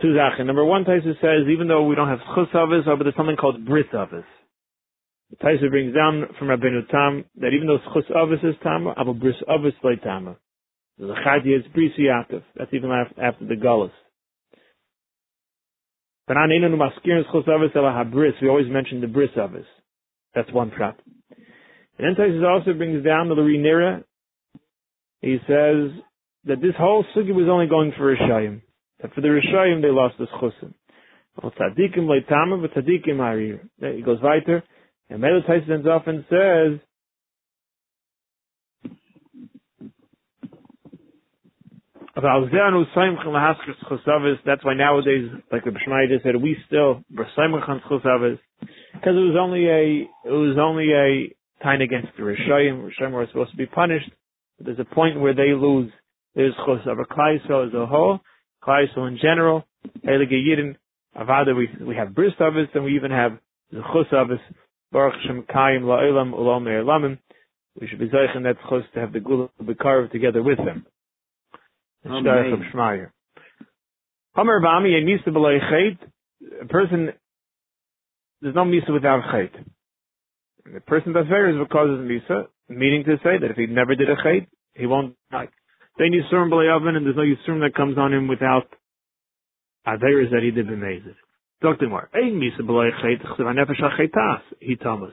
two 0.00 0.14
zachen. 0.14 0.46
Number 0.46 0.64
one 0.64 0.84
Taisus 0.84 1.20
says 1.20 1.48
even 1.50 1.68
though 1.68 1.84
we 1.84 1.94
don't 1.94 2.08
have 2.08 2.20
tzchus 2.20 2.54
avis, 2.54 2.84
but 2.86 3.02
there's 3.02 3.16
something 3.16 3.36
called 3.36 3.64
bris 3.64 3.86
avis. 3.92 4.24
Taisus 5.42 5.70
brings 5.70 5.94
down 5.94 6.28
from 6.38 6.48
Rabbeinu 6.48 6.88
Tam 6.88 7.24
that 7.40 7.52
even 7.52 7.66
though 7.66 7.78
tzchus 7.78 8.10
avis 8.10 8.42
is 8.42 8.54
tama, 8.62 8.94
avo 8.94 9.18
bris 9.18 9.36
avis 9.48 9.74
lay 9.82 9.96
tama. 9.96 10.36
The 10.98 11.14
chadi 11.26 11.56
is 11.58 11.64
brisi 11.76 12.00
yativ. 12.08 12.42
That's 12.56 12.72
even 12.72 12.90
after, 12.90 13.44
the 13.44 13.54
galus. 13.54 13.90
We 18.40 18.48
always 18.48 18.70
mention 18.70 19.00
the 19.00 19.06
bris 19.06 19.30
avis. 19.36 19.66
That's 20.34 20.50
one 20.52 20.70
prat. 20.70 20.98
And 21.98 22.06
then 22.06 22.14
Taisus 22.14 22.44
also 22.46 22.72
brings 22.72 23.04
down 23.04 23.28
the 23.28 23.34
Nira. 23.34 24.04
He 25.20 25.38
says 25.46 25.90
that 26.44 26.60
this 26.60 26.74
whole 26.78 27.04
sugi 27.14 27.32
was 27.34 27.48
only 27.50 27.66
going 27.66 27.92
for 27.96 28.14
Rishayim. 28.14 28.62
That 29.02 29.12
for 29.14 29.20
the 29.20 29.28
Rishayim 29.28 29.82
they 29.82 29.90
lost 29.90 30.16
the 30.18 30.26
chusim. 30.26 30.72
Well, 31.42 31.52
tzadikim 31.52 32.06
leitama, 32.06 32.62
but. 32.62 32.72
He 33.94 34.02
goes 34.02 34.22
weiter, 34.22 34.62
and 35.10 35.20
Melo 35.20 35.42
Taisus 35.42 35.70
ends 35.70 35.86
off 35.86 36.06
and 36.06 36.24
says, 36.30 36.80
that's 42.16 42.24
why 44.64 44.74
nowadays, 44.74 45.30
like 45.52 45.64
the 45.64 45.70
Bishmai 45.70 46.08
just 46.08 46.24
said, 46.24 46.36
we 46.40 46.56
still 46.66 47.04
because 47.10 47.26
it 49.04 49.20
was 49.20 49.36
only 49.38 49.68
a 49.68 50.08
it 50.24 50.30
was 50.30 50.56
only 50.58 50.92
a 50.92 51.30
time 51.62 51.82
against 51.82 52.16
the 52.16 52.22
Rishayim. 52.22 52.88
Rishayim 52.88 53.12
were 53.12 53.26
supposed 53.26 53.50
to 53.50 53.58
be 53.58 53.66
punished. 53.66 54.10
But 54.56 54.66
there's 54.66 54.78
a 54.78 54.86
point 54.94 55.20
where 55.20 55.34
they 55.34 55.52
lose. 55.52 55.92
There's 56.34 56.54
a 56.56 57.04
Klaiso 57.14 57.66
as 57.68 57.74
a 57.74 57.84
whole, 57.84 58.20
Klaiso 58.66 59.08
in 59.08 59.18
general, 59.20 59.64
Heilige 60.04 60.76
Avada, 61.16 61.56
we, 61.56 61.68
we 61.84 61.96
have 61.96 62.14
bris 62.14 62.32
of 62.40 62.54
and 62.74 62.84
we 62.84 62.96
even 62.96 63.10
have 63.10 63.38
the 63.70 63.80
chus 63.80 64.06
of 64.12 64.28
Baruch 64.92 65.14
Shem 65.26 65.44
Kaim 65.50 65.82
La'ilam 65.82 66.32
Ulam 66.34 66.64
Lamim. 66.84 67.18
We 67.80 67.86
should 67.88 67.98
be 67.98 68.08
zeichen 68.08 68.42
that 68.44 68.56
chus 68.68 68.82
to 68.94 69.00
have 69.00 69.12
the 69.12 69.20
gula 69.20 69.48
be 69.66 69.74
carved 69.74 70.12
together 70.12 70.42
with 70.42 70.58
them. 70.58 70.86
Hamar 74.34 74.60
Bami, 74.60 74.94
a 74.94 75.02
Misa 75.02 75.28
B'lai 75.28 75.58
Chet, 75.58 76.08
a 76.62 76.66
person, 76.66 77.12
there's 78.42 78.54
no 78.54 78.64
Misa 78.64 78.92
without 78.92 79.22
Chet. 79.32 79.64
The 80.72 80.80
person 80.80 81.12
does 81.12 81.26
various 81.28 81.58
because 81.58 81.90
of 81.90 81.98
Misa, 82.00 82.46
meaning 82.68 83.04
to 83.04 83.16
say 83.22 83.38
that 83.40 83.50
if 83.50 83.56
he 83.56 83.66
never 83.66 83.94
did 83.94 84.10
a 84.10 84.16
Chet, 84.16 84.48
he 84.74 84.86
won't 84.86 85.16
die. 85.30 85.48
Then 85.98 86.12
Yisurim 86.12 86.50
B'lai 86.50 86.76
Oven, 86.76 86.96
and 86.96 87.06
there's 87.06 87.16
no 87.16 87.22
Yisurim 87.22 87.60
that 87.60 87.74
comes 87.74 87.96
on 87.96 88.12
him 88.12 88.28
without 88.28 88.68
Averis 89.86 90.30
that 90.30 90.42
he 90.42 90.50
did 90.50 90.66
b'mezid. 90.66 91.14
Dr. 91.62 91.88
Moore, 91.88 92.10
Ein 92.14 92.38
Misa 92.38 92.60
B'lai 92.60 92.90
Chet, 93.00 93.24
Chsiv 93.26 93.40
HaNefesh 93.40 93.80
HaChetas, 93.80 94.40
he 94.60 94.74
us. 94.74 95.12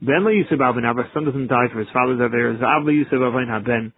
Ben 0.00 0.24
Lo 0.24 0.30
Yisib 0.30 0.60
Avin, 0.60 0.84
our 0.84 1.08
son 1.14 1.24
doesn't 1.24 1.46
die 1.46 1.66
for 1.72 1.78
his 1.78 1.88
father's 1.92 2.18
Averis, 2.18 2.60
Av 2.62 2.84
Lo 2.84 2.92
Yisib 2.92 3.22
Avin 3.22 3.46
HaBen, 3.46 3.92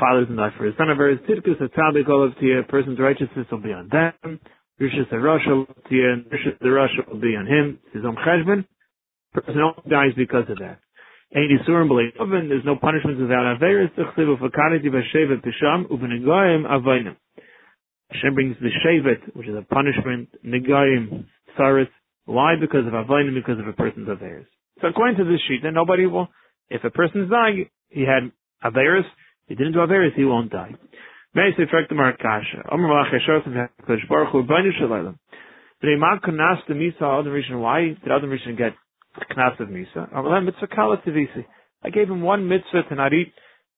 father 0.00 0.22
doesn't 0.22 0.36
die 0.36 0.50
for 0.58 0.64
his 0.64 0.74
son 0.76 0.88
Averis, 0.88 1.18
Tirkus 1.28 1.60
HaTzadik 1.60 2.08
Olav 2.08 2.32
Tia, 2.40 2.60
a 2.60 2.62
person's 2.64 2.98
righteousness 2.98 3.46
will 3.50 3.58
be 3.58 3.72
on 3.72 3.88
them, 3.88 4.40
Rishus 4.80 5.08
HaRasha 5.12 5.66
Tia, 5.88 6.12
and 6.12 6.26
HaRasha 6.60 7.08
will 7.08 7.20
be 7.20 7.36
on 7.36 7.46
him, 7.46 7.78
his 7.92 8.04
own 8.04 8.16
Cheshbon, 8.16 8.64
person 9.32 9.60
only 9.60 9.88
dies 9.88 10.12
because 10.16 10.44
of 10.48 10.58
that. 10.58 10.80
There's 11.32 12.64
no 12.64 12.76
punishment 12.76 13.20
without 13.20 13.58
Averis. 13.58 13.90
Hashem 18.10 18.34
brings 18.34 18.56
the 18.60 18.68
Shevet, 18.84 19.34
which 19.34 19.48
is 19.48 19.56
a 19.56 19.62
punishment, 19.62 20.28
Negayim, 20.44 21.24
Saris. 21.56 21.88
Why? 22.26 22.56
Because 22.60 22.86
of 22.86 22.92
Avainim, 22.92 23.34
because 23.34 23.58
of 23.58 23.66
a 23.66 23.72
person's 23.72 24.08
Averis. 24.08 24.46
So 24.80 24.88
according 24.88 25.16
to 25.16 25.24
this 25.24 25.40
sheet, 25.48 25.60
then 25.62 25.74
nobody 25.74 26.06
will, 26.06 26.28
if 26.68 26.84
a 26.84 26.90
person's 26.90 27.30
dying, 27.30 27.68
he 27.88 28.02
had 28.02 28.30
Averis, 28.62 29.04
he 29.46 29.54
didn't 29.54 29.72
do 29.72 29.78
Averis, 29.78 30.14
he 30.14 30.24
won't 30.24 30.50
die. 30.50 30.74
Why 31.34 31.50
did 31.56 31.68
Adam 38.10 38.30
Rishon 38.30 38.58
get 38.58 38.72
Knas 39.30 39.60
of 39.60 39.68
Misa? 39.68 41.44
I 41.84 41.90
gave 41.90 42.08
him 42.08 42.22
one 42.22 42.48
mitzvah 42.48 42.82
to 42.88 42.94
not 42.94 43.12
eat 43.12 43.32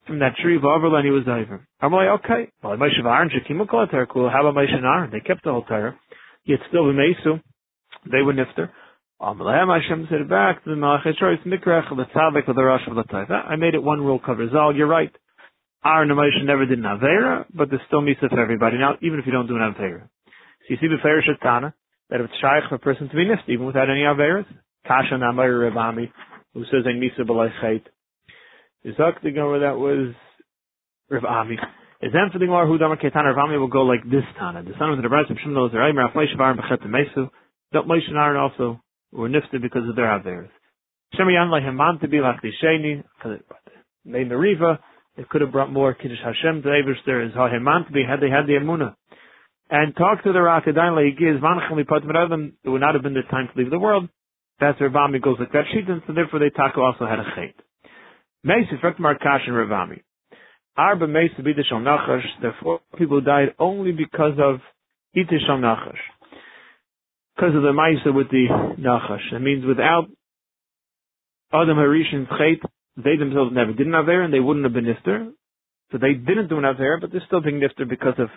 from 0.07 0.19
that 0.19 0.37
tree 0.43 0.57
of 0.57 0.65
Avril 0.65 0.95
and 0.97 1.05
he 1.05 1.11
was 1.11 1.25
over. 1.27 1.67
I'm 1.81 1.93
like, 1.93 2.09
okay. 2.25 2.51
Well, 2.63 2.77
Moshe 2.77 3.03
Aaron, 3.05 3.31
Shekimu 3.31 3.69
Kol 3.69 3.87
Cool. 4.13 4.31
How 4.31 4.47
about 4.47 4.55
Moshe 4.61 4.73
Aaron? 4.73 5.11
They 5.11 5.21
kept 5.21 5.45
the 5.45 5.51
whole 5.51 5.63
Torah. 5.63 5.99
Yet 6.45 6.61
still, 6.69 6.87
the 6.87 6.93
Mesu, 6.93 7.41
they 8.11 8.21
were 8.21 8.35
nifter. 8.35 8.69
Amalem 9.21 9.73
Hashem 9.73 10.09
said 10.11 10.29
back 10.29 10.63
to 10.65 10.71
the 10.71 10.77
Malach 10.77 11.07
Yeshua, 11.07 11.37
it's 11.37 11.47
Mikrach, 11.47 11.89
the 11.89 12.63
Rosh 12.63 12.83
of 12.89 12.97
the 12.97 13.05
Taiva. 13.05 13.49
I 13.49 13.57
made 13.57 13.75
it 13.75 13.83
one 13.83 14.01
rule 14.01 14.19
covers 14.19 14.51
all. 14.55 14.75
You're 14.75 14.87
right. 14.87 15.11
Aaron 15.85 16.11
and 16.11 16.19
Moshe 16.19 16.45
never 16.45 16.67
did 16.67 16.79
an 16.79 16.85
Avera, 16.85 17.47
but 17.55 17.71
there's 17.71 17.83
still 17.87 18.03
Misa 18.03 18.29
for 18.29 18.41
everybody 18.41 18.77
now, 18.77 18.97
even 19.01 19.19
if 19.19 19.27
you 19.27 19.33
don't 19.33 19.47
do 19.47 19.57
an 19.57 19.75
Avera. 19.75 20.03
So 20.05 20.69
you 20.69 20.77
see 20.81 20.89
the 20.89 20.97
Beferish 20.97 21.29
Shatana, 21.29 21.73
that 22.11 22.21
it's 22.21 22.33
shaykh 22.41 22.69
for 22.69 22.75
a 22.75 22.79
person 22.79 23.09
to 23.09 23.17
be 23.17 23.25
nifted, 23.25 23.49
even 23.49 23.67
without 23.67 23.89
any 23.89 24.01
Averas, 24.01 24.47
Kasha 24.87 25.19
Namar 25.19 25.49
Rebami, 25.49 26.11
who 26.53 26.65
says 26.65 26.85
a 26.85 26.95
Misa 26.95 27.27
B'lai 27.27 27.51
Chait. 27.63 27.83
Is 28.85 28.95
that 28.99 29.13
the 29.23 29.31
Gemara 29.31 29.61
that 29.61 29.79
was 29.79 30.15
Rav 31.11 31.25
Ami? 31.25 31.55
Is 32.03 32.13
then 32.13 32.31
for 32.33 32.39
the 32.39 32.47
Gemara 32.47 32.67
who 32.67 32.79
Damar 32.79 32.97
Ketana 32.97 33.35
Rav 33.35 33.49
Ami 33.49 33.59
will 33.59 33.69
go 33.69 33.83
like 33.83 34.05
this 34.05 34.25
Tana. 34.39 34.63
The 34.63 34.75
son 34.79 34.91
of 34.91 34.97
the 34.99 35.09
Rebbe 35.09 35.41
Shimon 35.43 35.71
the 35.73 35.79
Rav 35.79 35.95
Moshe 36.15 36.39
Aaron 36.39 36.59
Bechet 36.59 36.87
Mesu. 36.87 37.31
Don't 37.73 37.89
Moshe 37.89 38.09
and 38.09 38.39
also 38.39 38.81
were 39.13 39.29
nifted 39.29 39.63
because 39.63 39.89
of 39.89 39.97
their 39.97 40.07
Averas. 40.07 40.51
Shem 41.17 41.29
Yan 41.31 41.49
Leheman 41.49 42.01
to 42.01 42.09
be 42.09 42.21
like 42.21 42.43
the 42.43 42.51
Sheni, 42.63 43.03
because 43.17 43.39
it 43.39 43.47
made 44.05 44.31
the 44.31 44.37
Riva, 44.37 44.81
it 45.17 45.29
could 45.29 45.41
have 45.41 45.53
brought 45.53 45.73
more 45.73 45.95
Kiddush 45.95 46.19
Hashem 46.23 46.63
to 46.63 46.69
Eberster 46.69 47.27
is 47.27 47.33
Haheman 47.35 47.87
to 47.87 47.93
be 47.93 48.03
had 48.09 48.21
they 48.21 48.31
had 48.31 48.47
the 48.47 48.59
Emunah. 48.61 48.95
And 49.71 49.97
talk 49.97 50.23
to 50.25 50.33
the 50.33 50.41
Rakadain 50.41 50.93
Manachim 51.41 51.73
Lipatim 51.73 52.07
Radim, 52.07 52.53
it 52.65 52.69
would 52.69 52.81
not 52.81 52.95
have 52.95 53.03
been 53.03 53.15
the 53.15 53.23
time 53.31 53.49
to 53.53 53.59
leave 53.61 53.71
the 53.71 53.79
world. 53.79 54.09
That's 54.61 54.79
Rami 54.81 55.19
goes 55.19 55.37
like 55.39 55.53
that 55.53 55.65
sheet, 55.73 55.89
and 55.89 56.03
so 56.07 56.13
therefore 56.13 56.41
they 56.41 56.51
talk 56.51 56.77
also 56.79 57.07
had 57.07 57.19
a 57.19 57.25
chait. 57.37 57.55
Meisi 58.47 58.81
Frekt 58.83 58.99
Markash 58.99 59.47
and 59.47 59.55
Ravami. 59.55 60.03
Arba 60.77 61.07
Meisi 61.07 61.41
Bidishal 61.41 61.83
Nachash, 61.83 62.25
the 62.41 62.51
four 62.63 62.81
people 62.99 63.21
died 63.21 63.55
only 63.59 63.93
because 63.93 64.35
of 64.39 64.61
Itishal 65.17 65.61
Nachash. 65.61 65.99
Because 67.37 67.55
of 67.55 67.63
the 67.63 67.73
Maisa 67.73 68.15
with 68.15 68.31
the 68.31 68.47
Nachash. 68.79 69.33
It 69.33 69.41
means 69.41 69.65
without 69.65 70.07
Adam 71.53 71.77
Harishan's 71.77 72.29
chait, 72.29 72.61
they 72.97 73.17
themselves 73.17 73.53
never 73.53 73.73
did 73.73 73.87
an 73.87 73.95
Aver 73.95 74.23
and 74.23 74.33
they 74.33 74.41
wouldn't 74.41 74.65
have 74.65 74.73
been 74.73 74.85
Nifter. 74.85 75.33
So 75.93 75.99
they 75.99 76.15
didn't 76.15 76.49
do 76.49 76.59
an 76.59 76.65
Aver, 76.65 76.99
but 77.01 77.13
they're 77.13 77.23
still 77.27 77.41
being 77.41 77.61
Nifter 77.61 77.89
because 77.89 78.15
of 78.19 78.29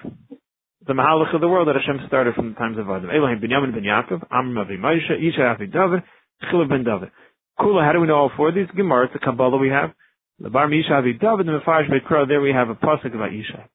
the 0.87 0.93
Mahalach 0.93 1.35
of 1.35 1.41
the 1.41 1.47
world 1.47 1.67
that 1.67 1.75
Hashem 1.75 2.07
started 2.07 2.35
from 2.35 2.49
the 2.49 2.55
times 2.55 2.77
of 2.77 2.89
Adam. 2.89 3.09
Elohim 3.09 3.39
ben 3.41 3.49
Yamin 3.49 3.73
ben 3.73 3.83
Yaakov, 3.83 4.25
Amram 4.31 4.57
Avi 4.57 4.77
Moshe, 4.77 5.11
Isha 5.11 5.43
Avi 5.43 5.67
David, 5.67 6.03
Chilib 6.49 6.69
ben 6.69 6.83
David. 6.83 7.11
Kula, 7.59 7.85
how 7.85 7.91
do 7.93 7.99
we 7.99 8.07
know 8.07 8.15
all 8.15 8.31
four 8.35 8.49
of 8.49 8.55
these? 8.55 8.67
Gemara, 8.75 9.09
a 9.13 9.19
Kabbalah 9.19 9.57
we 9.57 9.69
have. 9.69 9.91
The 10.39 10.49
Bar 10.49 10.67
Misha 10.67 10.93
Avi 10.93 11.13
David, 11.13 11.47
the 11.47 11.59
Mefarish 11.59 11.89
Bekro, 11.89 12.27
there 12.27 12.41
we 12.41 12.51
have 12.51 12.69
a 12.69 12.75
pasuk 12.75 13.13
about 13.13 13.33
Isha. 13.33 13.67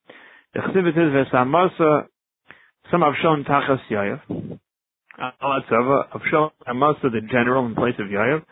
The 0.55 0.61
Chsibit 0.61 0.97
is 0.97 1.29
Vesamasa, 1.33 2.07
some 2.91 3.01
have 3.01 3.15
shown 3.23 3.45
Tachas 3.45 3.81
Yayev. 3.91 4.59
Alatzava, 5.43 6.13
have 6.13 6.23
shown 6.31 6.51
Amasa, 6.67 7.11
the 7.11 7.21
general, 7.31 7.67
in 7.67 7.75
place 7.75 7.95
of 7.99 8.07
Yayev. 8.07 8.43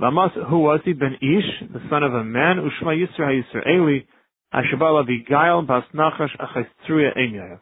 Vamasa, 0.00 0.48
who 0.48 0.60
was 0.60 0.80
he? 0.84 0.92
Ben 0.92 1.14
Ish, 1.14 1.68
the 1.72 1.80
son 1.90 2.02
of 2.02 2.14
a 2.14 2.24
man, 2.24 2.56
Ushma 2.56 2.96
Yisra 2.96 3.42
HaYisraeli, 3.54 4.06
Ashabal 4.54 5.02
Abigail, 5.02 5.62
Bas 5.62 5.84
Nachash, 5.94 6.36
Achastruya 6.38 7.16
Ein 7.16 7.60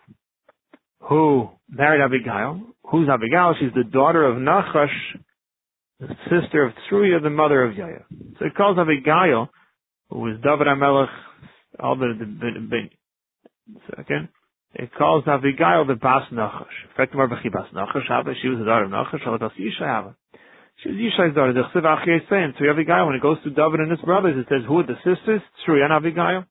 who 1.00 1.48
married 1.68 2.02
Abigail. 2.02 2.60
Who's 2.90 3.08
Abigail? 3.08 3.54
She's 3.60 3.72
the 3.74 3.84
daughter 3.84 4.24
of 4.24 4.36
Nachash, 4.36 4.88
the 6.00 6.08
sister 6.30 6.64
of 6.64 6.72
Truya, 6.90 7.22
the 7.22 7.30
mother 7.30 7.64
of 7.64 7.74
Yair. 7.74 8.04
So 8.38 8.46
it 8.46 8.54
calls 8.54 8.78
Abigail, 8.78 9.48
who 10.10 10.20
was 10.20 10.36
David 10.42 10.66
HaMelech, 10.66 11.08
the, 11.78 12.68
the, 12.70 12.88
second, 13.96 14.28
it 14.74 14.90
calls 14.96 15.24
Abigail 15.26 15.86
the 15.86 15.94
Bas 15.94 16.24
Nachash. 16.32 16.76
In 16.84 16.96
fact, 16.96 17.14
Marbachi 17.14 17.52
Bas 17.52 17.68
Nachash, 17.74 18.34
she 18.42 18.48
was 18.48 18.58
the 18.58 18.64
daughter 18.64 18.84
of 18.84 18.90
Nachash, 18.90 19.24
Yisha 19.24 20.14
She's 20.82 20.92
Yishai's 20.92 21.34
daughter. 21.34 21.52
The 21.52 21.64
Chsiv 21.74 21.82
Achiyah 21.82 22.30
saying 22.30 22.54
to 22.58 22.70
Abigail 22.70 23.06
when 23.06 23.16
it 23.16 23.22
goes 23.22 23.38
to 23.42 23.50
David 23.50 23.80
and 23.80 23.90
his 23.90 24.00
brothers, 24.00 24.38
it 24.38 24.46
says 24.48 24.62
who 24.66 24.78
are 24.78 24.86
the 24.86 24.94
sisters? 25.02 25.42
True 25.66 25.82
and 25.82 25.92
Abigail. 25.92 26.44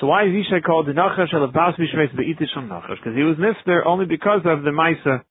So 0.00 0.06
why 0.06 0.24
is 0.24 0.30
Yishai 0.30 0.64
called 0.64 0.86
the 0.86 0.92
Nachash 0.92 1.34
al 1.34 1.44
Abbas 1.44 1.74
Bishmeis 1.78 2.16
Be'itish 2.16 2.56
Nachash? 2.56 2.96
Because 2.96 3.14
he 3.14 3.22
was 3.22 3.36
nifter 3.36 3.84
only 3.84 4.06
because 4.06 4.40
of 4.46 4.62
the 4.62 4.70
Maisa 4.70 5.22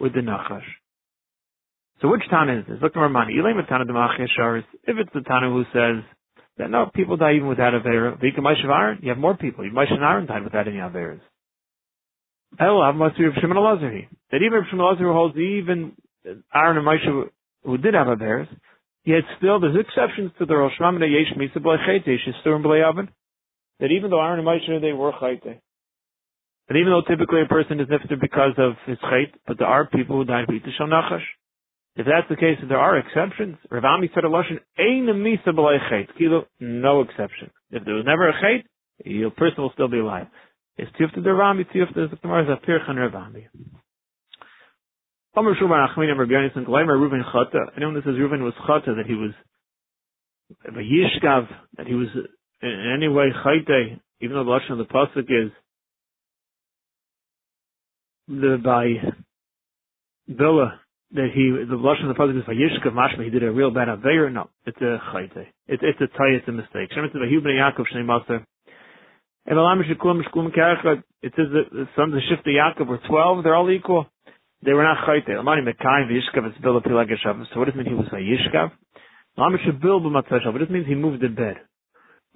with 0.00 0.14
the 0.14 0.20
Nachash. 0.20 0.64
So 2.00 2.08
which 2.08 2.22
Tana 2.30 2.60
is 2.60 2.64
this? 2.66 2.78
Look 2.82 2.96
at 2.96 3.00
Ramani. 3.00 3.34
Elaim 3.34 3.66
Tana 3.68 3.84
Demachia 3.84 4.62
If 4.84 4.96
it's 4.98 5.10
the 5.12 5.20
Tana 5.20 5.50
who 5.50 5.64
says 5.72 6.02
that 6.56 6.70
no, 6.70 6.90
people 6.94 7.18
die 7.18 7.34
even 7.34 7.48
without 7.48 7.74
Avera. 7.74 8.18
Vika 8.18 8.38
Maishav 8.38 8.70
Aaron, 8.70 8.98
you 9.02 9.10
have 9.10 9.18
more 9.18 9.36
people. 9.36 9.64
You 9.64 9.72
Maishav 9.72 10.00
Aaron 10.00 10.26
died 10.26 10.44
without 10.44 10.66
any 10.66 10.78
Averas. 10.78 11.20
El 12.58 12.92
must 12.94 13.18
be 13.18 13.24
Shimon 13.40 13.58
Elazar. 13.58 14.08
That 14.30 14.42
even 14.42 14.60
if 14.60 14.64
Shimon 14.70 14.96
Elazar 14.96 15.12
holds 15.12 15.36
even 15.36 15.92
Aaron 16.54 16.78
and 16.78 16.86
Moshe 16.86 17.28
who 17.64 17.78
did 17.78 17.92
have 17.92 18.06
Averas, 18.06 18.48
yet 19.04 19.24
still 19.36 19.60
there's 19.60 19.76
exceptions 19.76 20.32
to 20.38 20.46
the 20.46 20.56
Rosh 20.56 20.72
Hashanah 20.80 21.00
Yesh 21.00 21.36
Misa 21.36 21.62
B'lei 21.62 21.86
Chayte, 21.86 22.06
Yesh 22.06 22.26
Yistur 22.26 22.62
B'lei 22.62 23.08
That 23.80 23.92
even 23.92 24.10
though 24.10 24.20
Aaron 24.20 24.38
and 24.38 24.48
Moshe 24.48 24.80
they 24.80 24.92
were 24.92 25.12
Chayte, 25.12 25.60
but 26.68 26.76
even 26.76 26.90
though 26.90 27.02
typically 27.02 27.42
a 27.42 27.46
person 27.46 27.78
is 27.78 27.86
nifter 27.86 28.20
because 28.20 28.54
of 28.58 28.72
his 28.86 28.98
chait, 28.98 29.30
but 29.46 29.58
there 29.58 29.68
are 29.68 29.86
people 29.86 30.16
who 30.16 30.24
died 30.24 30.48
b'ita 30.48 30.68
shal 30.76 30.88
nachash. 30.88 31.22
If 31.94 32.06
that's 32.06 32.28
the 32.28 32.36
case, 32.36 32.58
there 32.68 32.78
are 32.78 32.98
exceptions. 32.98 33.56
Rav 33.70 33.84
Ami 33.84 34.10
said 34.14 34.24
a 34.24 34.28
lashon 34.28 34.58
ein 34.78 35.06
misa. 35.06 36.08
Kilo, 36.18 36.46
no 36.60 37.02
exception. 37.02 37.50
If 37.70 37.84
there 37.84 37.94
was 37.94 38.04
never 38.04 38.28
a 38.28 38.32
chait, 38.34 38.64
your 39.04 39.30
person 39.30 39.62
will 39.62 39.70
still 39.74 39.88
be 39.88 40.00
alive. 40.00 40.26
It's 40.76 40.90
tiyufta 40.92 41.22
the 41.22 41.32
Rami, 41.32 41.64
tiyufta 41.64 42.10
the 42.10 42.16
Gemara 42.20 42.42
is 42.42 42.48
a 42.50 42.66
pirchan 42.66 42.96
Rav 42.96 43.14
Ami. 43.14 43.46
Omer 45.36 45.54
Shumar 45.54 45.88
Achmin 45.88 46.18
Rabbi 46.18 46.32
Yonasan 46.32 46.66
Gleimer 46.66 46.96
Reuven 46.98 47.22
Chata. 47.32 47.76
Anyone 47.76 47.94
that 47.94 48.04
says 48.04 48.14
Reuven 48.14 48.42
was 48.42 48.54
Chata, 48.68 48.96
that 48.96 49.06
he 49.06 49.14
was 49.14 49.32
that 50.64 51.86
he 51.86 51.94
was 51.94 52.08
in 52.62 52.94
any 52.96 53.08
way 53.08 53.26
Chayte, 53.44 54.00
even 54.20 54.36
though 54.36 54.44
the 54.44 54.50
lashon 54.50 54.72
of 54.72 54.78
the 54.78 54.84
pasuk 54.84 55.28
is 55.28 55.52
the 58.28 58.58
by 58.62 58.94
Villa 60.28 60.80
that 61.12 61.28
he 61.34 61.50
the 61.50 61.76
lashon 61.76 62.10
of 62.10 62.16
the 62.16 62.20
pasuk 62.20 62.38
is 62.38 62.44
Vayishkav 62.44 62.92
Mashma 62.92 63.24
he 63.24 63.30
did 63.30 63.42
a 63.42 63.52
real 63.52 63.70
bad 63.70 63.88
aveir. 63.88 64.32
No, 64.32 64.50
it's 64.64 64.80
a 64.80 64.98
chayte. 65.12 65.46
It's 65.68 65.82
it's 65.82 66.00
a 66.00 66.06
tie. 66.18 66.34
It's 66.36 66.48
a 66.48 66.52
mistake. 66.52 66.90
Shem 66.94 67.04
it's 67.04 67.14
Vahu 67.14 67.42
Yaakov 67.42 67.84
Shnei 67.94 68.04
Master. 68.04 68.44
And 69.46 69.58
Alam 69.58 69.82
Shekulam 69.82 70.22
Shekulam 70.22 70.50
Kerachad. 70.56 71.02
It 71.22 71.32
says 71.36 71.46
that 71.52 71.70
the 71.70 71.86
sons 71.96 72.14
of 72.14 72.20
Shifta 72.20 72.48
Yaakov 72.48 72.88
were 72.88 73.00
twelve. 73.08 73.44
They're 73.44 73.54
all 73.54 73.70
equal. 73.70 74.06
They 74.64 74.72
were 74.72 74.82
not 74.82 75.06
chayte. 75.06 75.38
Amani 75.38 75.62
Mekayim 75.62 76.10
Vayishkav. 76.10 76.48
It's 76.48 76.58
Villa 76.62 76.80
Pilageshav. 76.80 77.44
So 77.52 77.60
what 77.60 77.66
does 77.66 77.74
it 77.74 77.78
mean 77.78 77.86
he 77.86 77.94
was 77.94 78.08
Vayishkav? 78.12 78.72
Alam 79.38 79.56
Shebil 79.64 80.00
B'Matzeshav. 80.00 80.52
What 80.52 80.58
does 80.58 80.68
it 80.68 80.72
mean 80.72 80.84
he 80.84 80.94
moved 80.94 81.22
the 81.22 81.28
bed? 81.28 81.56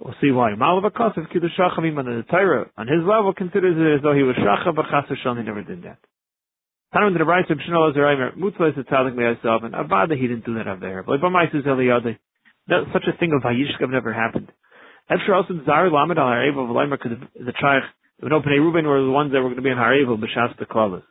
We'll 0.01 0.15
see 0.19 0.31
why. 0.31 0.53
Malavakosov 0.57 1.31
Kiddush 1.31 1.51
Shachavim 1.59 1.95
on 1.99 2.05
the 2.05 2.23
Torah 2.27 2.71
on 2.75 2.87
his 2.87 3.05
level 3.05 3.33
considers 3.37 3.77
it 3.77 3.97
as 3.97 4.01
though 4.01 4.15
he 4.15 4.23
was 4.23 4.35
Shachav, 4.35 4.75
but 4.75 4.85
Chas 4.89 5.05
he 5.07 5.43
never 5.43 5.61
did 5.61 5.83
that. 5.83 5.99
Tanum 6.91 7.13
the 7.13 7.23
Brayse 7.23 7.45
B'Shnol 7.45 7.93
Azaraymer 7.93 8.35
Mutzvah 8.35 8.71
is 8.71 8.77
a 8.79 8.83
tzadik 8.83 9.15
me'asav 9.15 9.63
and 9.63 9.75
Avada 9.75 10.19
he 10.19 10.27
didn't 10.27 10.43
do 10.43 10.55
that 10.55 10.65
there. 10.81 11.03
But 11.03 11.21
B'Mais 11.21 11.53
is 11.53 11.65
Eliyadeh. 11.65 12.17
Such 12.91 13.03
a 13.13 13.17
thing 13.19 13.31
of 13.33 13.43
Hayishkav 13.43 13.91
never 13.91 14.11
happened. 14.11 14.51
After 15.07 15.35
also 15.35 15.53
Zar 15.67 15.91
Lamed 15.91 16.17
al 16.17 16.25
Harevel 16.25 16.67
V'Leimer 16.67 16.99
could 16.99 17.29
the 17.35 17.53
Traich 17.53 17.85
the 18.19 18.27
Nopnei 18.27 18.57
Ruben 18.57 18.87
were 18.87 19.03
the 19.03 19.11
ones 19.11 19.31
that 19.33 19.37
were 19.37 19.49
going 19.49 19.57
to 19.57 19.61
be 19.61 19.69
in 19.69 19.77
Harevel 19.77 20.17
B'Shas 20.17 20.57
the 20.57 20.65
Klalas. 20.65 21.03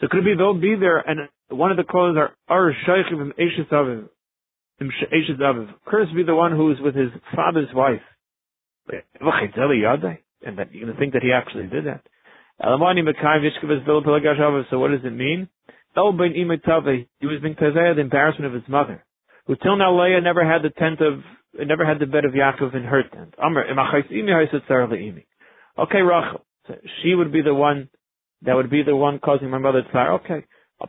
So 0.00 0.08
could 0.08 0.20
it 0.20 0.24
be 0.24 0.34
they'll 0.36 0.52
be 0.52 0.76
there 0.78 0.98
and 0.98 1.30
one 1.48 1.70
of 1.70 1.78
the 1.78 1.84
Klalas 1.84 2.18
are 2.18 2.32
Ar 2.48 2.74
Shaychim 2.86 3.32
Eshes 3.40 3.68
Aviv. 3.70 4.08
Cursed 5.86 6.14
be 6.14 6.22
the 6.22 6.34
one 6.34 6.52
who 6.52 6.70
is 6.72 6.80
with 6.80 6.94
his 6.94 7.10
father's 7.34 7.72
wife. 7.74 8.02
And 10.44 10.58
that 10.58 10.72
you're 10.72 10.86
going 10.86 10.94
to 10.94 10.98
think 10.98 11.12
that 11.12 11.22
he 11.22 11.30
actually 11.32 11.68
did 11.68 11.84
that. 11.86 12.02
So 12.60 12.76
what 14.78 14.90
does 14.90 15.04
it 15.04 15.12
mean? 15.12 15.48
He 15.94 16.00
was 16.00 17.40
being 17.42 17.54
tazayah 17.54 17.94
the 17.94 18.00
embarrassment 18.00 18.46
of 18.46 18.54
his 18.54 18.68
mother, 18.68 19.04
who 19.46 19.56
till 19.56 19.76
now 19.76 20.00
Leah 20.00 20.20
never 20.20 20.44
had 20.44 20.62
the 20.62 20.70
tent 20.70 21.00
of, 21.00 21.22
never 21.66 21.84
had 21.84 21.98
the 21.98 22.06
bed 22.06 22.24
of 22.24 22.32
Yaakov 22.32 22.74
in 22.74 22.84
her 22.84 23.02
tent. 23.02 23.34
Okay, 25.78 26.02
Rachel. 26.02 26.44
So 26.66 26.74
she 27.02 27.14
would 27.14 27.32
be 27.32 27.42
the 27.42 27.54
one, 27.54 27.88
that 28.42 28.54
would 28.54 28.70
be 28.70 28.82
the 28.82 28.96
one 28.96 29.18
causing 29.18 29.50
my 29.50 29.58
mother 29.58 29.82
to 29.82 29.88
fire. 29.90 30.12
Okay. 30.14 30.44
Now 30.80 30.86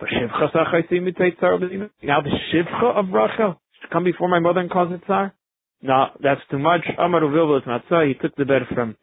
the 2.21 2.39
shivcha 2.53 2.95
of 2.95 3.12
Rachel 3.12 3.60
should 3.84 3.91
come 3.91 4.04
before 4.04 4.30
my 4.30 4.39
mother 4.39 4.60
and 4.60 4.69
cause 4.72 4.91
it 4.91 5.02
tsar? 5.06 5.34
No, 5.82 6.06
that's 6.22 6.41
too 6.50 6.60
much. 6.60 6.82
Amar 6.98 7.22
Uvilva 7.22 7.65
Matzah, 7.67 8.08
he 8.08 8.13
took 8.13 8.36
the 8.36 8.46
bed 8.46 8.62
from, 8.74 8.96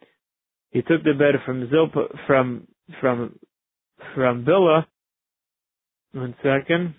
he 0.70 0.80
took 0.80 1.04
the 1.04 1.12
bed 1.12 1.34
from 1.44 1.68
Zilpa, 1.68 2.06
from, 2.26 2.66
from, 3.00 3.38
from 4.14 4.44
Billa. 4.44 4.86
One 6.12 6.34
second. 6.42 6.94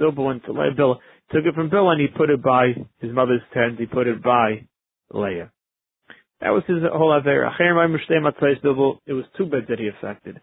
Zilpa 0.00 0.24
went 0.24 0.44
to 0.44 0.52
Leah, 0.52 0.74
Billa. 0.76 0.96
Took 1.30 1.44
it 1.44 1.54
from 1.54 1.70
Billa 1.70 1.92
and 1.92 2.00
he 2.00 2.08
put 2.08 2.30
it 2.30 2.42
by 2.42 2.74
his 2.98 3.12
mother's 3.12 3.42
tent, 3.54 3.78
he 3.78 3.86
put 3.86 4.08
it 4.08 4.22
by 4.22 4.66
Leah. 5.12 5.52
That 6.40 6.50
was 6.50 6.64
his 6.66 6.78
whole 6.92 7.16
affair. 7.16 7.46
It 7.46 9.12
was 9.12 9.24
two 9.38 9.46
beds 9.46 9.66
that 9.68 9.78
he 9.78 9.88
affected. 9.88 10.40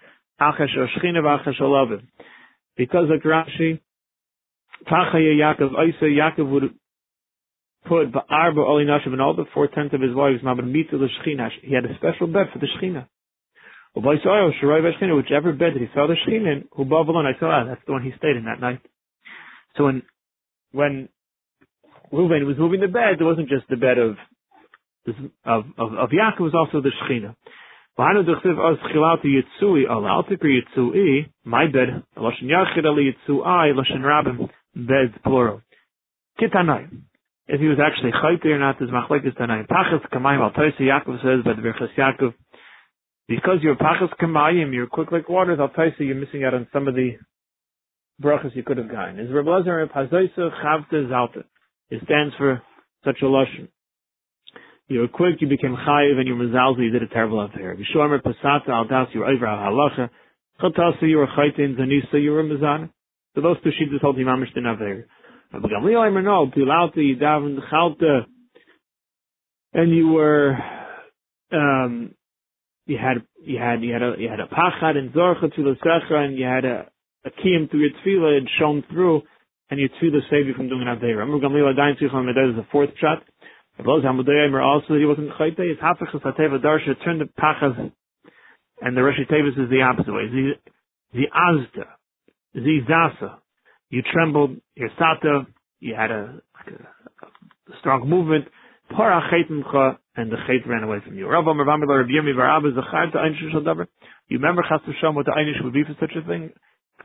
Because 2.76 3.10
of 3.12 3.22
Rashi, 3.22 3.80
Tachaya 4.90 5.34
Yaakov, 5.36 5.72
Isa 5.90 6.06
Yaakov 6.06 6.50
would 6.50 6.74
put 7.86 8.12
Ba'arba 8.12 8.66
Oli 8.66 8.86
Nashav 8.86 9.08
and 9.08 9.22
all 9.22 9.36
the 9.36 9.46
four 9.54 9.68
tenths 9.68 9.94
of 9.94 10.02
his 10.02 10.16
wives, 10.16 10.42
Mabad 10.44 10.66
Mitzah 10.66 10.92
the 10.92 11.08
Shechina. 11.20 11.50
He 11.62 11.74
had 11.74 11.86
a 11.86 11.96
special 11.96 12.28
bed 12.28 12.48
for 12.52 12.60
the 12.60 12.68
Shechina. 12.68 13.08
Whichever 13.96 15.54
bed 15.54 15.74
that 15.76 15.82
he 15.82 15.88
saw 15.94 16.08
the 16.08 16.16
Shechina 16.26 16.52
in, 16.54 16.90
Babylon, 16.90 17.26
I 17.26 17.40
saw 17.40 17.48
that, 17.48 17.64
ah, 17.64 17.66
that's 17.70 17.82
the 17.86 17.92
one 17.92 18.04
he 18.04 18.12
stayed 18.18 18.36
in 18.36 18.46
that 18.46 18.60
night. 18.60 18.80
So 19.78 19.86
when, 19.86 20.04
when 20.72 21.10
Reuven 22.12 22.46
was 22.46 22.58
moving 22.58 22.80
the 22.80 22.88
bed, 22.88 23.20
it 23.20 23.24
wasn't 23.24 23.50
just 23.50 23.68
the 23.70 23.78
bed 23.78 23.98
of, 23.98 24.18
of, 25.46 25.66
of, 25.78 25.94
of 25.94 26.10
Yaakov, 26.10 26.40
it 26.40 26.44
was 26.44 26.56
also 26.56 26.82
the 26.82 26.92
Shechina. 27.04 27.36
My 27.96 28.14
bed, 31.68 32.04
Lashon 32.18 32.46
Yachid 32.46 32.86
Ali 32.86 33.14
Yitzuai, 33.14 33.74
Lashon 33.76 34.02
Rabim, 34.02 34.50
beds 34.76 35.14
plural. 35.24 35.62
Kitanai 36.40 36.90
if 37.48 37.60
he 37.60 37.68
was 37.68 37.78
actually 37.84 38.12
chayte 38.12 38.46
or 38.46 38.60
not 38.60 38.82
is 38.82 38.90
machlekes 38.90 39.36
tanayim. 39.38 39.68
Pachas 39.68 40.08
kamayim 40.12 40.40
al 40.40 40.52
Taisa 40.52 40.80
Yaakov 40.80 41.22
says 41.22 41.44
by 41.44 41.54
the 41.54 41.62
Berchas 41.62 41.94
Yaakov, 41.98 42.34
because 43.28 43.58
you're 43.62 43.76
pachas 43.76 44.14
kamayim, 44.22 44.74
you're 44.74 44.88
quick 44.88 45.12
like 45.12 45.28
waters 45.28 45.60
al 45.60 45.70
Taisa, 45.70 46.00
you're 46.00 46.16
missing 46.16 46.44
out 46.44 46.54
on 46.54 46.68
some 46.72 46.88
of 46.88 46.96
the 46.96 47.18
brachas 48.22 48.56
you 48.56 48.64
could 48.64 48.78
have 48.78 48.90
gotten. 48.90 49.20
Is 49.20 49.32
Reb 49.32 49.46
Lazar 49.46 49.86
Pazoisa 49.88 50.52
Chavta 50.64 51.10
Zalta. 51.10 51.44
It 51.90 52.02
stands 52.06 52.34
for 52.38 52.62
such 53.04 53.18
a 53.22 53.26
lashon. 53.26 53.68
You 54.88 55.02
were 55.02 55.08
quick, 55.08 55.36
you 55.40 55.48
became 55.48 55.76
chayiv, 55.76 56.18
and 56.18 56.28
you 56.28 56.36
were 56.36 56.46
mezalza, 56.46 56.84
you 56.84 56.92
did 56.92 57.04
a 57.04 57.08
terrible 57.08 57.42
affair. 57.42 57.76
Vishomer 57.76 58.22
pasata 58.22 58.70
al 58.70 58.86
das, 58.86 59.08
you 59.14 59.22
were 59.22 59.28
over 59.28 59.46
al 59.46 59.72
halacha. 59.72 60.10
Chatasa, 60.62 61.02
you 61.02 61.18
were 61.18 61.28
chayte 61.28 61.60
in 61.60 61.76
zanisa, 61.76 62.22
you 62.22 62.32
were 62.32 62.44
mezana. 62.44 62.90
So 63.36 63.42
those 63.42 63.58
two 63.64 63.72
sheets 63.78 63.92
hold 64.02 64.18
imamish 64.18 64.54
din 64.54 64.66
aver. 64.66 65.08
But 65.52 65.64
Gamliel 65.64 66.10
Eimer 66.10 66.24
no, 66.24 66.48
Pilalta, 66.48 66.98
you 66.98 67.16
davened 67.16 67.60
Chalta, 67.72 68.26
and 69.74 69.92
you 69.96 70.10
were, 70.10 70.58
um, 71.52 72.16
you 72.86 72.98
had, 72.98 73.24
you 73.42 73.60
had, 73.60 73.84
you 73.84 73.94
had 73.94 74.02
a, 74.02 74.14
you 74.18 74.30
had 74.30 74.40
a 74.40 74.48
pachad 74.48 74.98
and 74.98 75.12
zorcha 75.14 75.54
to 75.56 75.64
the 75.64 75.76
secha, 75.84 76.14
and 76.14 76.38
you 76.38 76.46
had 76.46 76.66
a, 76.66 76.88
a 77.26 77.30
kiyum 77.30 77.70
through 77.70 77.82
your 77.82 77.90
tefillah, 78.06 78.42
it 78.42 78.50
shone 78.60 78.84
through, 78.92 79.22
and 79.70 79.80
your 79.80 79.90
tefillah 79.90 80.22
saved 80.30 80.48
you 80.48 80.54
from 80.56 80.70
doing 80.70 80.88
an 80.88 80.96
avera. 80.96 81.18
Remember 81.18 81.48
Gamliel 81.48 81.74
Adayin 81.74 81.98
Tzichon 82.02 82.26
Medez 82.26 82.52
is 82.52 82.56
the 82.56 82.66
fourth 82.72 82.92
shot. 83.00 83.24
If 83.78 83.86
those 83.86 84.04
Eimer 84.04 85.00
he 85.00 85.06
wasn't 85.06 85.32
chayte, 85.32 85.60
it's 85.60 85.82
hafach 85.82 86.14
sateva 86.14 86.60
darsha, 86.64 86.94
turn 87.04 87.20
the 87.20 87.26
pachad, 87.26 87.92
and 88.82 88.98
the 88.98 89.02
Rashi 89.02 89.28
Tevis 89.28 89.58
is 89.58 89.70
the 89.70 89.82
opposite 89.82 90.14
way. 90.14 90.28
The, 90.28 90.52
the 91.14 91.26
azda, 91.36 91.86
the 92.54 92.80
zasa, 92.90 93.36
you 93.90 94.02
trembled, 94.14 94.58
your 94.76 94.90
sata, 95.00 95.46
you 95.80 95.96
had 95.96 96.12
a, 96.12 96.42
like 96.56 96.74
a, 96.74 96.84
a 97.72 97.76
strong 97.80 98.10
movement, 98.10 98.46
para 98.90 99.22
and 100.16 100.32
the 100.32 100.38
chait 100.48 100.66
ran 100.68 100.84
away 100.84 101.00
from 101.06 101.18
you. 101.18 101.26
You 101.26 101.32
remember 104.38 104.64
Chas 104.70 104.82
what 105.14 105.26
the 105.26 105.32
Einish 105.32 105.64
would 105.64 105.74
be 105.74 105.84
for 105.84 105.96
such 106.00 106.16
a 106.16 106.22
thing? 106.28 106.52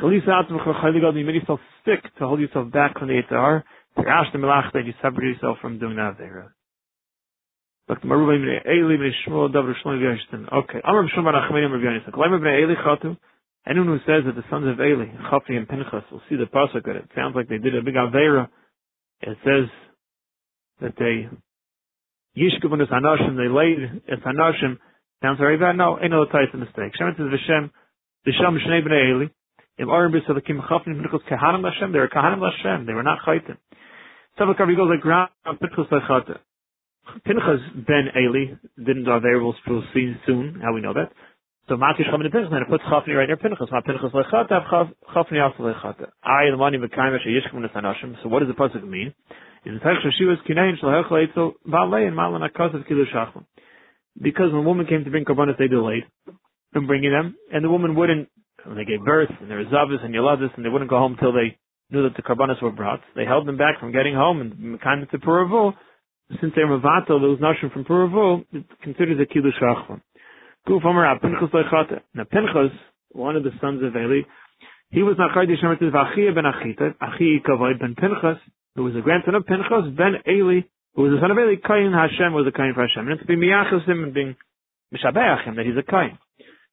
You 0.00 1.24
made 1.24 1.34
yourself 1.34 1.60
sick 1.84 2.02
to 2.18 2.26
hold 2.26 2.40
yourself 2.40 2.70
back 2.70 2.98
from 2.98 3.08
the 3.08 3.22
Yitzhar. 3.22 3.64
You 3.96 4.04
separate 5.02 5.34
yourself 5.34 5.58
from 5.60 5.78
doing 5.78 5.96
that 5.96 6.16
Okay. 10.52 10.80
Chatu. 12.76 13.16
Anyone 13.68 13.88
who 13.88 13.98
says 14.08 14.24
that 14.24 14.34
the 14.34 14.44
sons 14.48 14.66
of 14.66 14.80
Eli, 14.80 15.12
Chafni 15.28 15.58
and 15.58 15.68
Pinchas, 15.68 16.04
will 16.10 16.22
see 16.30 16.36
the 16.36 16.46
pasuk 16.46 16.84
that 16.86 16.96
it 16.96 17.10
sounds 17.14 17.36
like 17.36 17.48
they 17.48 17.58
did 17.58 17.76
a 17.76 17.82
big 17.82 17.94
avera. 17.94 18.48
It 19.20 19.36
says 19.44 19.68
that 20.80 20.94
they 20.98 21.28
yishkavun 22.40 22.80
es 22.80 22.88
anashim, 22.88 23.36
they 23.36 23.52
laid 23.52 24.02
es 24.08 24.24
anashim. 24.24 24.78
Sounds 25.20 25.38
very 25.38 25.58
bad. 25.58 25.76
No, 25.76 25.98
ain't 26.00 26.12
no 26.12 26.24
type 26.24 26.54
of 26.54 26.60
mistake. 26.60 26.96
Shem 26.96 27.12
says 27.16 27.26
Vishem, 27.26 27.70
Vishem 28.26 28.56
Shnei 28.64 28.86
Bnei 28.86 29.10
Eli. 29.10 29.26
Im 29.78 29.88
Orim 29.88 30.12
B'Salakim 30.12 30.66
Chafni 30.66 30.94
and 30.94 31.02
Pinchas 31.02 31.20
Kahanim 31.30 31.60
Lashem. 31.60 31.92
They 31.92 31.98
were 31.98 32.08
Kahanim 32.08 32.38
Lashem. 32.38 32.86
They 32.86 32.94
were 32.94 33.02
not 33.02 33.18
Chaitim. 33.26 33.58
Tzavakav 34.38 34.76
goes 34.76 34.88
like 34.88 35.00
ground 35.00 35.30
Pinchas 35.44 35.90
Lechata. 35.92 36.38
Pinchas 37.26 37.60
ben 37.86 38.08
Eli 38.16 38.54
didn't 38.78 39.04
avera. 39.04 39.42
We'll 39.42 39.82
see 39.92 40.14
soon 40.24 40.60
how 40.62 40.72
we 40.72 40.80
know 40.80 40.94
that. 40.94 41.12
So 41.68 41.76
Makish 41.76 42.08
Chamin 42.10 42.32
Pinchas, 42.32 42.48
and 42.50 42.62
it 42.62 42.68
puts 42.70 42.82
Chafni 42.84 43.14
right 43.14 43.26
near 43.26 43.36
Pinchas. 43.36 43.68
Not 43.70 43.84
Pinchas 43.84 44.10
Lechata, 44.10 44.64
Chafni 45.14 45.36
also 45.42 45.64
Lechata. 45.64 46.08
I, 46.24 46.50
the 46.50 46.56
money, 46.56 46.78
Mekayim, 46.78 47.18
Asher 47.18 47.28
Yishkim, 47.28 47.60
Nesanashim. 47.60 48.16
So 48.22 48.30
what 48.30 48.38
does 48.40 48.48
the 48.48 48.54
pasuk 48.54 48.88
mean? 48.88 49.12
In 49.66 49.74
the 49.74 49.80
text, 49.80 50.06
she 50.18 50.24
was 50.24 50.38
Kinein, 50.48 50.80
Shalhech 50.82 51.10
Leitzel, 51.10 51.52
Balei, 51.68 52.06
and 52.06 52.16
Malan 52.16 52.40
Akaz 52.40 52.74
of 52.74 52.86
Kilu 52.86 53.04
Shachlim. 53.14 53.44
Because 54.20 54.50
when 54.50 54.62
a 54.62 54.66
woman 54.66 54.86
came 54.86 55.04
to 55.04 55.10
bring 55.10 55.26
Karbanis, 55.26 55.58
they 55.58 55.68
delayed 55.68 56.04
in 56.74 56.86
bringing 56.86 57.10
them, 57.10 57.36
and 57.52 57.62
the 57.62 57.68
woman 57.68 57.94
wouldn't, 57.94 58.30
when 58.64 58.76
they 58.76 58.86
gave 58.86 59.04
birth, 59.04 59.30
and 59.38 59.50
there 59.50 59.58
was 59.58 59.66
Zavis 59.66 60.02
and 60.02 60.14
Yeladis, 60.14 60.54
and 60.56 60.64
they 60.64 60.70
wouldn't 60.70 60.90
go 60.90 60.96
home 60.96 61.16
till 61.20 61.32
they 61.32 61.58
knew 61.90 62.02
that 62.04 62.16
the 62.16 62.22
Karbanis 62.22 62.62
were 62.62 62.72
brought. 62.72 63.00
They 63.14 63.26
held 63.26 63.46
them 63.46 63.58
back 63.58 63.78
from 63.78 63.92
getting 63.92 64.14
home, 64.14 64.40
and 64.40 64.80
Mekayim 64.80 65.10
to 65.10 65.18
Puravu, 65.18 65.74
since 66.40 66.54
they 66.56 66.64
were 66.64 66.78
Mavato, 66.78 67.20
there 67.20 67.28
was 67.28 67.40
Nashim 67.40 67.70
from 67.72 67.84
Puravu, 67.84 68.44
it's 68.52 68.68
considered 68.82 69.20
a 69.20 69.26
Kilu 69.26 69.50
Shachlim. 69.60 70.00
Guf 70.68 70.84
Omer 70.84 71.18
Pinchas 71.18 71.48
Leichata. 71.48 72.02
Now 72.12 72.24
Pinchas, 72.24 72.76
one 73.12 73.36
of 73.36 73.42
the 73.42 73.52
sons 73.58 73.82
of 73.82 73.96
Eli, 73.96 74.28
he 74.90 75.02
was 75.02 75.16
not 75.16 75.32
Chaydi 75.32 75.56
Shemer 75.56 75.78
Tiv 75.78 75.96
Achia 75.96 76.34
ben 76.34 76.44
Achita, 76.44 76.92
Achi 77.00 77.40
Kavoid 77.40 77.80
ben 77.80 77.96
Pinchas, 77.96 78.36
who 78.76 78.84
was 78.84 78.94
a 78.94 79.00
grandson 79.00 79.34
of 79.34 79.46
Pinchas, 79.46 79.96
ben 79.96 80.20
Eli, 80.28 80.68
who 80.92 81.08
was 81.08 81.12
the 81.16 81.20
son 81.24 81.30
of 81.30 81.38
Eli, 81.38 81.56
Kain 81.56 81.96
Hashem 81.96 82.36
was 82.36 82.44
a 82.46 82.52
Kain 82.52 82.74
for 82.74 82.84
Hashem. 82.84 83.08
And 83.08 83.18
to 83.18 83.24
be 83.24 83.36
Miyachas 83.36 83.88
him 83.88 84.04
and 84.04 84.12
being 84.12 84.36
Mishabeach 84.92 85.48
him, 85.48 85.56
that 85.56 85.64
he's 85.64 85.80
a 85.80 85.88
Kain. 85.88 86.18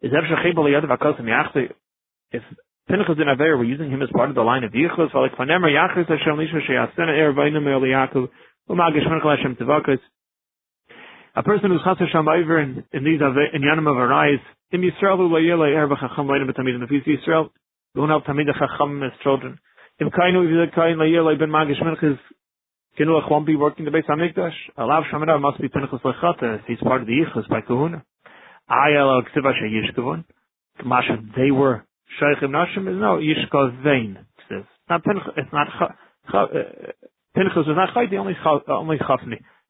Is 0.04 0.12
Ev 0.12 0.28
Shechibal 0.28 0.68
Yadav 0.68 0.92
Akos 0.92 1.16
Miyachta, 1.24 1.72
if 2.32 2.44
Pinchas 2.92 3.16
in 3.16 3.32
Aver 3.32 3.56
were 3.56 3.64
using 3.64 3.90
him 3.90 4.02
as 4.02 4.10
part 4.12 4.28
of 4.28 4.36
the 4.36 4.44
line 4.44 4.66
of 4.66 4.74
Yichus, 4.74 5.16
like 5.16 5.40
Fanemer 5.40 5.72
Yachas 5.72 6.12
Hashem 6.12 6.36
Lisha 6.36 6.60
Sheyasena 6.68 7.16
Er 7.16 7.32
Vainam 7.32 7.64
Yaakov, 7.64 8.28
Umagish 8.70 9.08
Menchel 9.08 9.38
Hashem 9.38 9.56
Tivakas, 9.56 10.00
a 11.36 11.44
person 11.44 11.70
who's 11.70 11.84
chasser 11.84 12.08
sham 12.12 12.28
over 12.28 12.60
in, 12.62 12.84
in 12.94 13.04
these 13.04 13.20
in 13.20 13.62
yanim 13.62 13.92
of 13.92 13.98
arais 13.98 14.40
in 14.72 14.82
Yisrael 14.82 15.18
who 15.18 15.30
layela 15.30 15.68
erba 15.68 15.96
chacham 16.00 16.28
leidim 16.28 16.50
betamid 16.50 16.76
in 16.76 16.82
the 16.82 16.88
feast 16.88 17.08
Yisrael 17.08 17.50
don't 17.96 18.10
help 18.10 18.26
tamid 18.26 18.48
chacham 18.58 19.04
as 19.04 19.12
children. 19.22 19.60
Im 20.00 20.10
kainu 20.12 20.44
if 20.46 20.50
he's 20.50 20.58
you 20.58 20.72
kain 20.74 20.98
layela 20.98 21.38
ben 21.38 21.50
magish 21.50 21.82
menches 21.84 22.18
kenuach 22.98 23.30
won't 23.30 23.46
be 23.46 23.56
working 23.56 23.84
the 23.84 23.92
base 23.92 24.06
hamikdash 24.10 24.56
alav 24.78 25.04
shamina 25.12 25.40
must 25.40 25.60
be 25.60 25.68
pinchas 25.68 26.02
lechata 26.02 26.62
he's 26.68 26.80
part 26.80 27.02
of 27.02 27.08
the 27.08 27.14
yichus 27.14 27.48
by 27.50 27.60
kahuna. 27.60 28.04
Ayel 28.72 29.12
al 29.12 29.24
ksiva 29.24 29.52
sheyishkavon 29.60 30.24
masha 30.86 31.18
they 31.36 31.52
were 31.52 31.84
shaychim 32.22 32.52
nashim 32.52 32.88
is 32.88 32.98
no 32.98 33.20
yishkav 33.20 33.84
vein 33.84 34.18
it's 34.50 34.68
not 34.90 35.04
pinchas 35.04 35.34
it's 35.36 35.52
not 35.52 35.68
pinchas 37.36 37.68
is 37.68 37.76
not 37.76 37.94
chay 37.94 38.08
the 38.10 38.16
only 38.16 38.38
only 38.70 38.98
chafni 39.00 39.38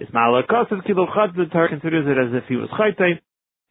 of 0.00 0.84
Kilo 0.86 1.06
Chad, 1.14 1.30
the 1.36 1.46
Torah 1.52 1.68
considers 1.68 2.06
it 2.06 2.18
as 2.18 2.32
if 2.42 2.48
he 2.48 2.56
was 2.56 2.68
Chayte, 2.70 3.20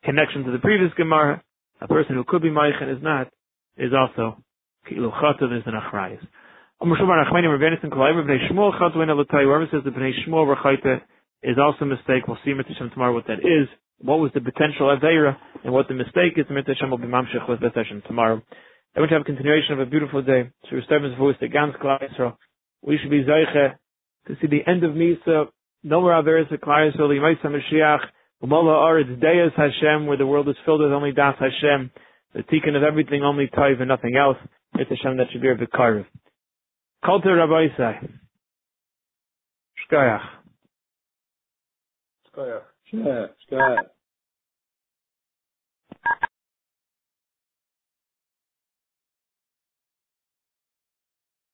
connection 0.04 0.44
to 0.44 0.52
the 0.52 0.60
previous 0.60 0.94
Gemara, 0.96 1.44
a 1.82 1.88
person 1.88 2.16
who 2.16 2.24
could 2.24 2.42
be 2.42 2.50
Maichin 2.50 2.96
is 2.96 3.02
not, 3.02 3.28
is 3.78 3.92
also 3.98 4.38
Kilo 4.88 5.12
Chad, 5.12 5.36
is 5.52 5.64
an 5.66 5.74
Achrayas. 5.74 6.22
Whoever 6.80 8.26
the 9.84 11.02
is 11.44 11.58
also 11.58 11.86
a 11.86 11.86
mistake. 11.86 12.28
We'll 12.28 12.38
see 12.44 12.54
Mitzvah 12.54 12.90
tomorrow 12.90 13.14
what 13.14 13.28
that 13.28 13.40
is. 13.40 13.68
What 14.00 14.20
was 14.20 14.32
the 14.34 14.42
potential 14.42 14.96
Aveira 14.96 15.38
and 15.64 15.74
what 15.74 15.88
the 15.88 15.94
mistake 15.94 16.34
is. 16.38 16.46
Mitzvah 16.50 16.88
will 16.90 16.98
be 16.98 17.06
Mamshech 17.06 17.48
with 17.48 17.60
Beth 17.62 17.74
tomorrow. 18.08 18.42
I 18.96 19.00
to 19.00 19.08
have 19.08 19.22
a 19.22 19.26
continuation 19.26 19.74
of 19.74 19.80
a 19.80 19.86
beautiful 19.86 20.22
day. 20.22 20.50
Start 20.66 21.04
with 21.04 21.18
voice 21.18 21.36
the 21.40 21.48
Gans 21.48 21.76
Klal 21.82 22.34
We 22.82 22.98
should 22.98 23.12
be 23.12 23.24
Zeiche 23.24 23.76
to 24.28 24.36
see 24.42 24.48
the 24.48 24.68
end 24.68 24.84
of 24.84 24.92
Misa 24.92 25.48
no 25.84 26.02
more 26.02 26.12
Averis 26.12 26.52
Aklayas 26.52 27.00
Oli 27.00 27.18
Maisa 27.18 27.46
Mashiach, 27.46 28.00
Umola 28.44 28.76
Aretz 28.88 29.20
Deus 29.20 29.54
Hashem, 29.56 30.08
where 30.08 30.18
the 30.18 30.26
world 30.26 30.50
is 30.50 30.56
filled 30.66 30.82
with 30.82 30.92
only 30.92 31.12
Das 31.12 31.36
Hashem, 31.40 31.92
the 32.34 32.44
tikkun 32.44 32.76
of 32.76 32.84
everything, 32.84 33.24
only 33.24 33.48
Taiv 33.48 33.80
and 33.80 33.88
nothing 33.88 34.16
else. 34.16 34.38
It's 34.76 34.90
Hashem 34.90 35.18
that 35.18 35.28
should 35.32 35.42
be 35.42 35.50
a 35.50 35.56
Vikarev. 35.56 36.06
Kultur 37.04 37.38
Rabbi 37.38 37.68
Isai. 37.68 38.10
Shkoyach. 39.92 40.22
Shkoyach. 42.34 43.30
Shkoyach. 43.52 43.91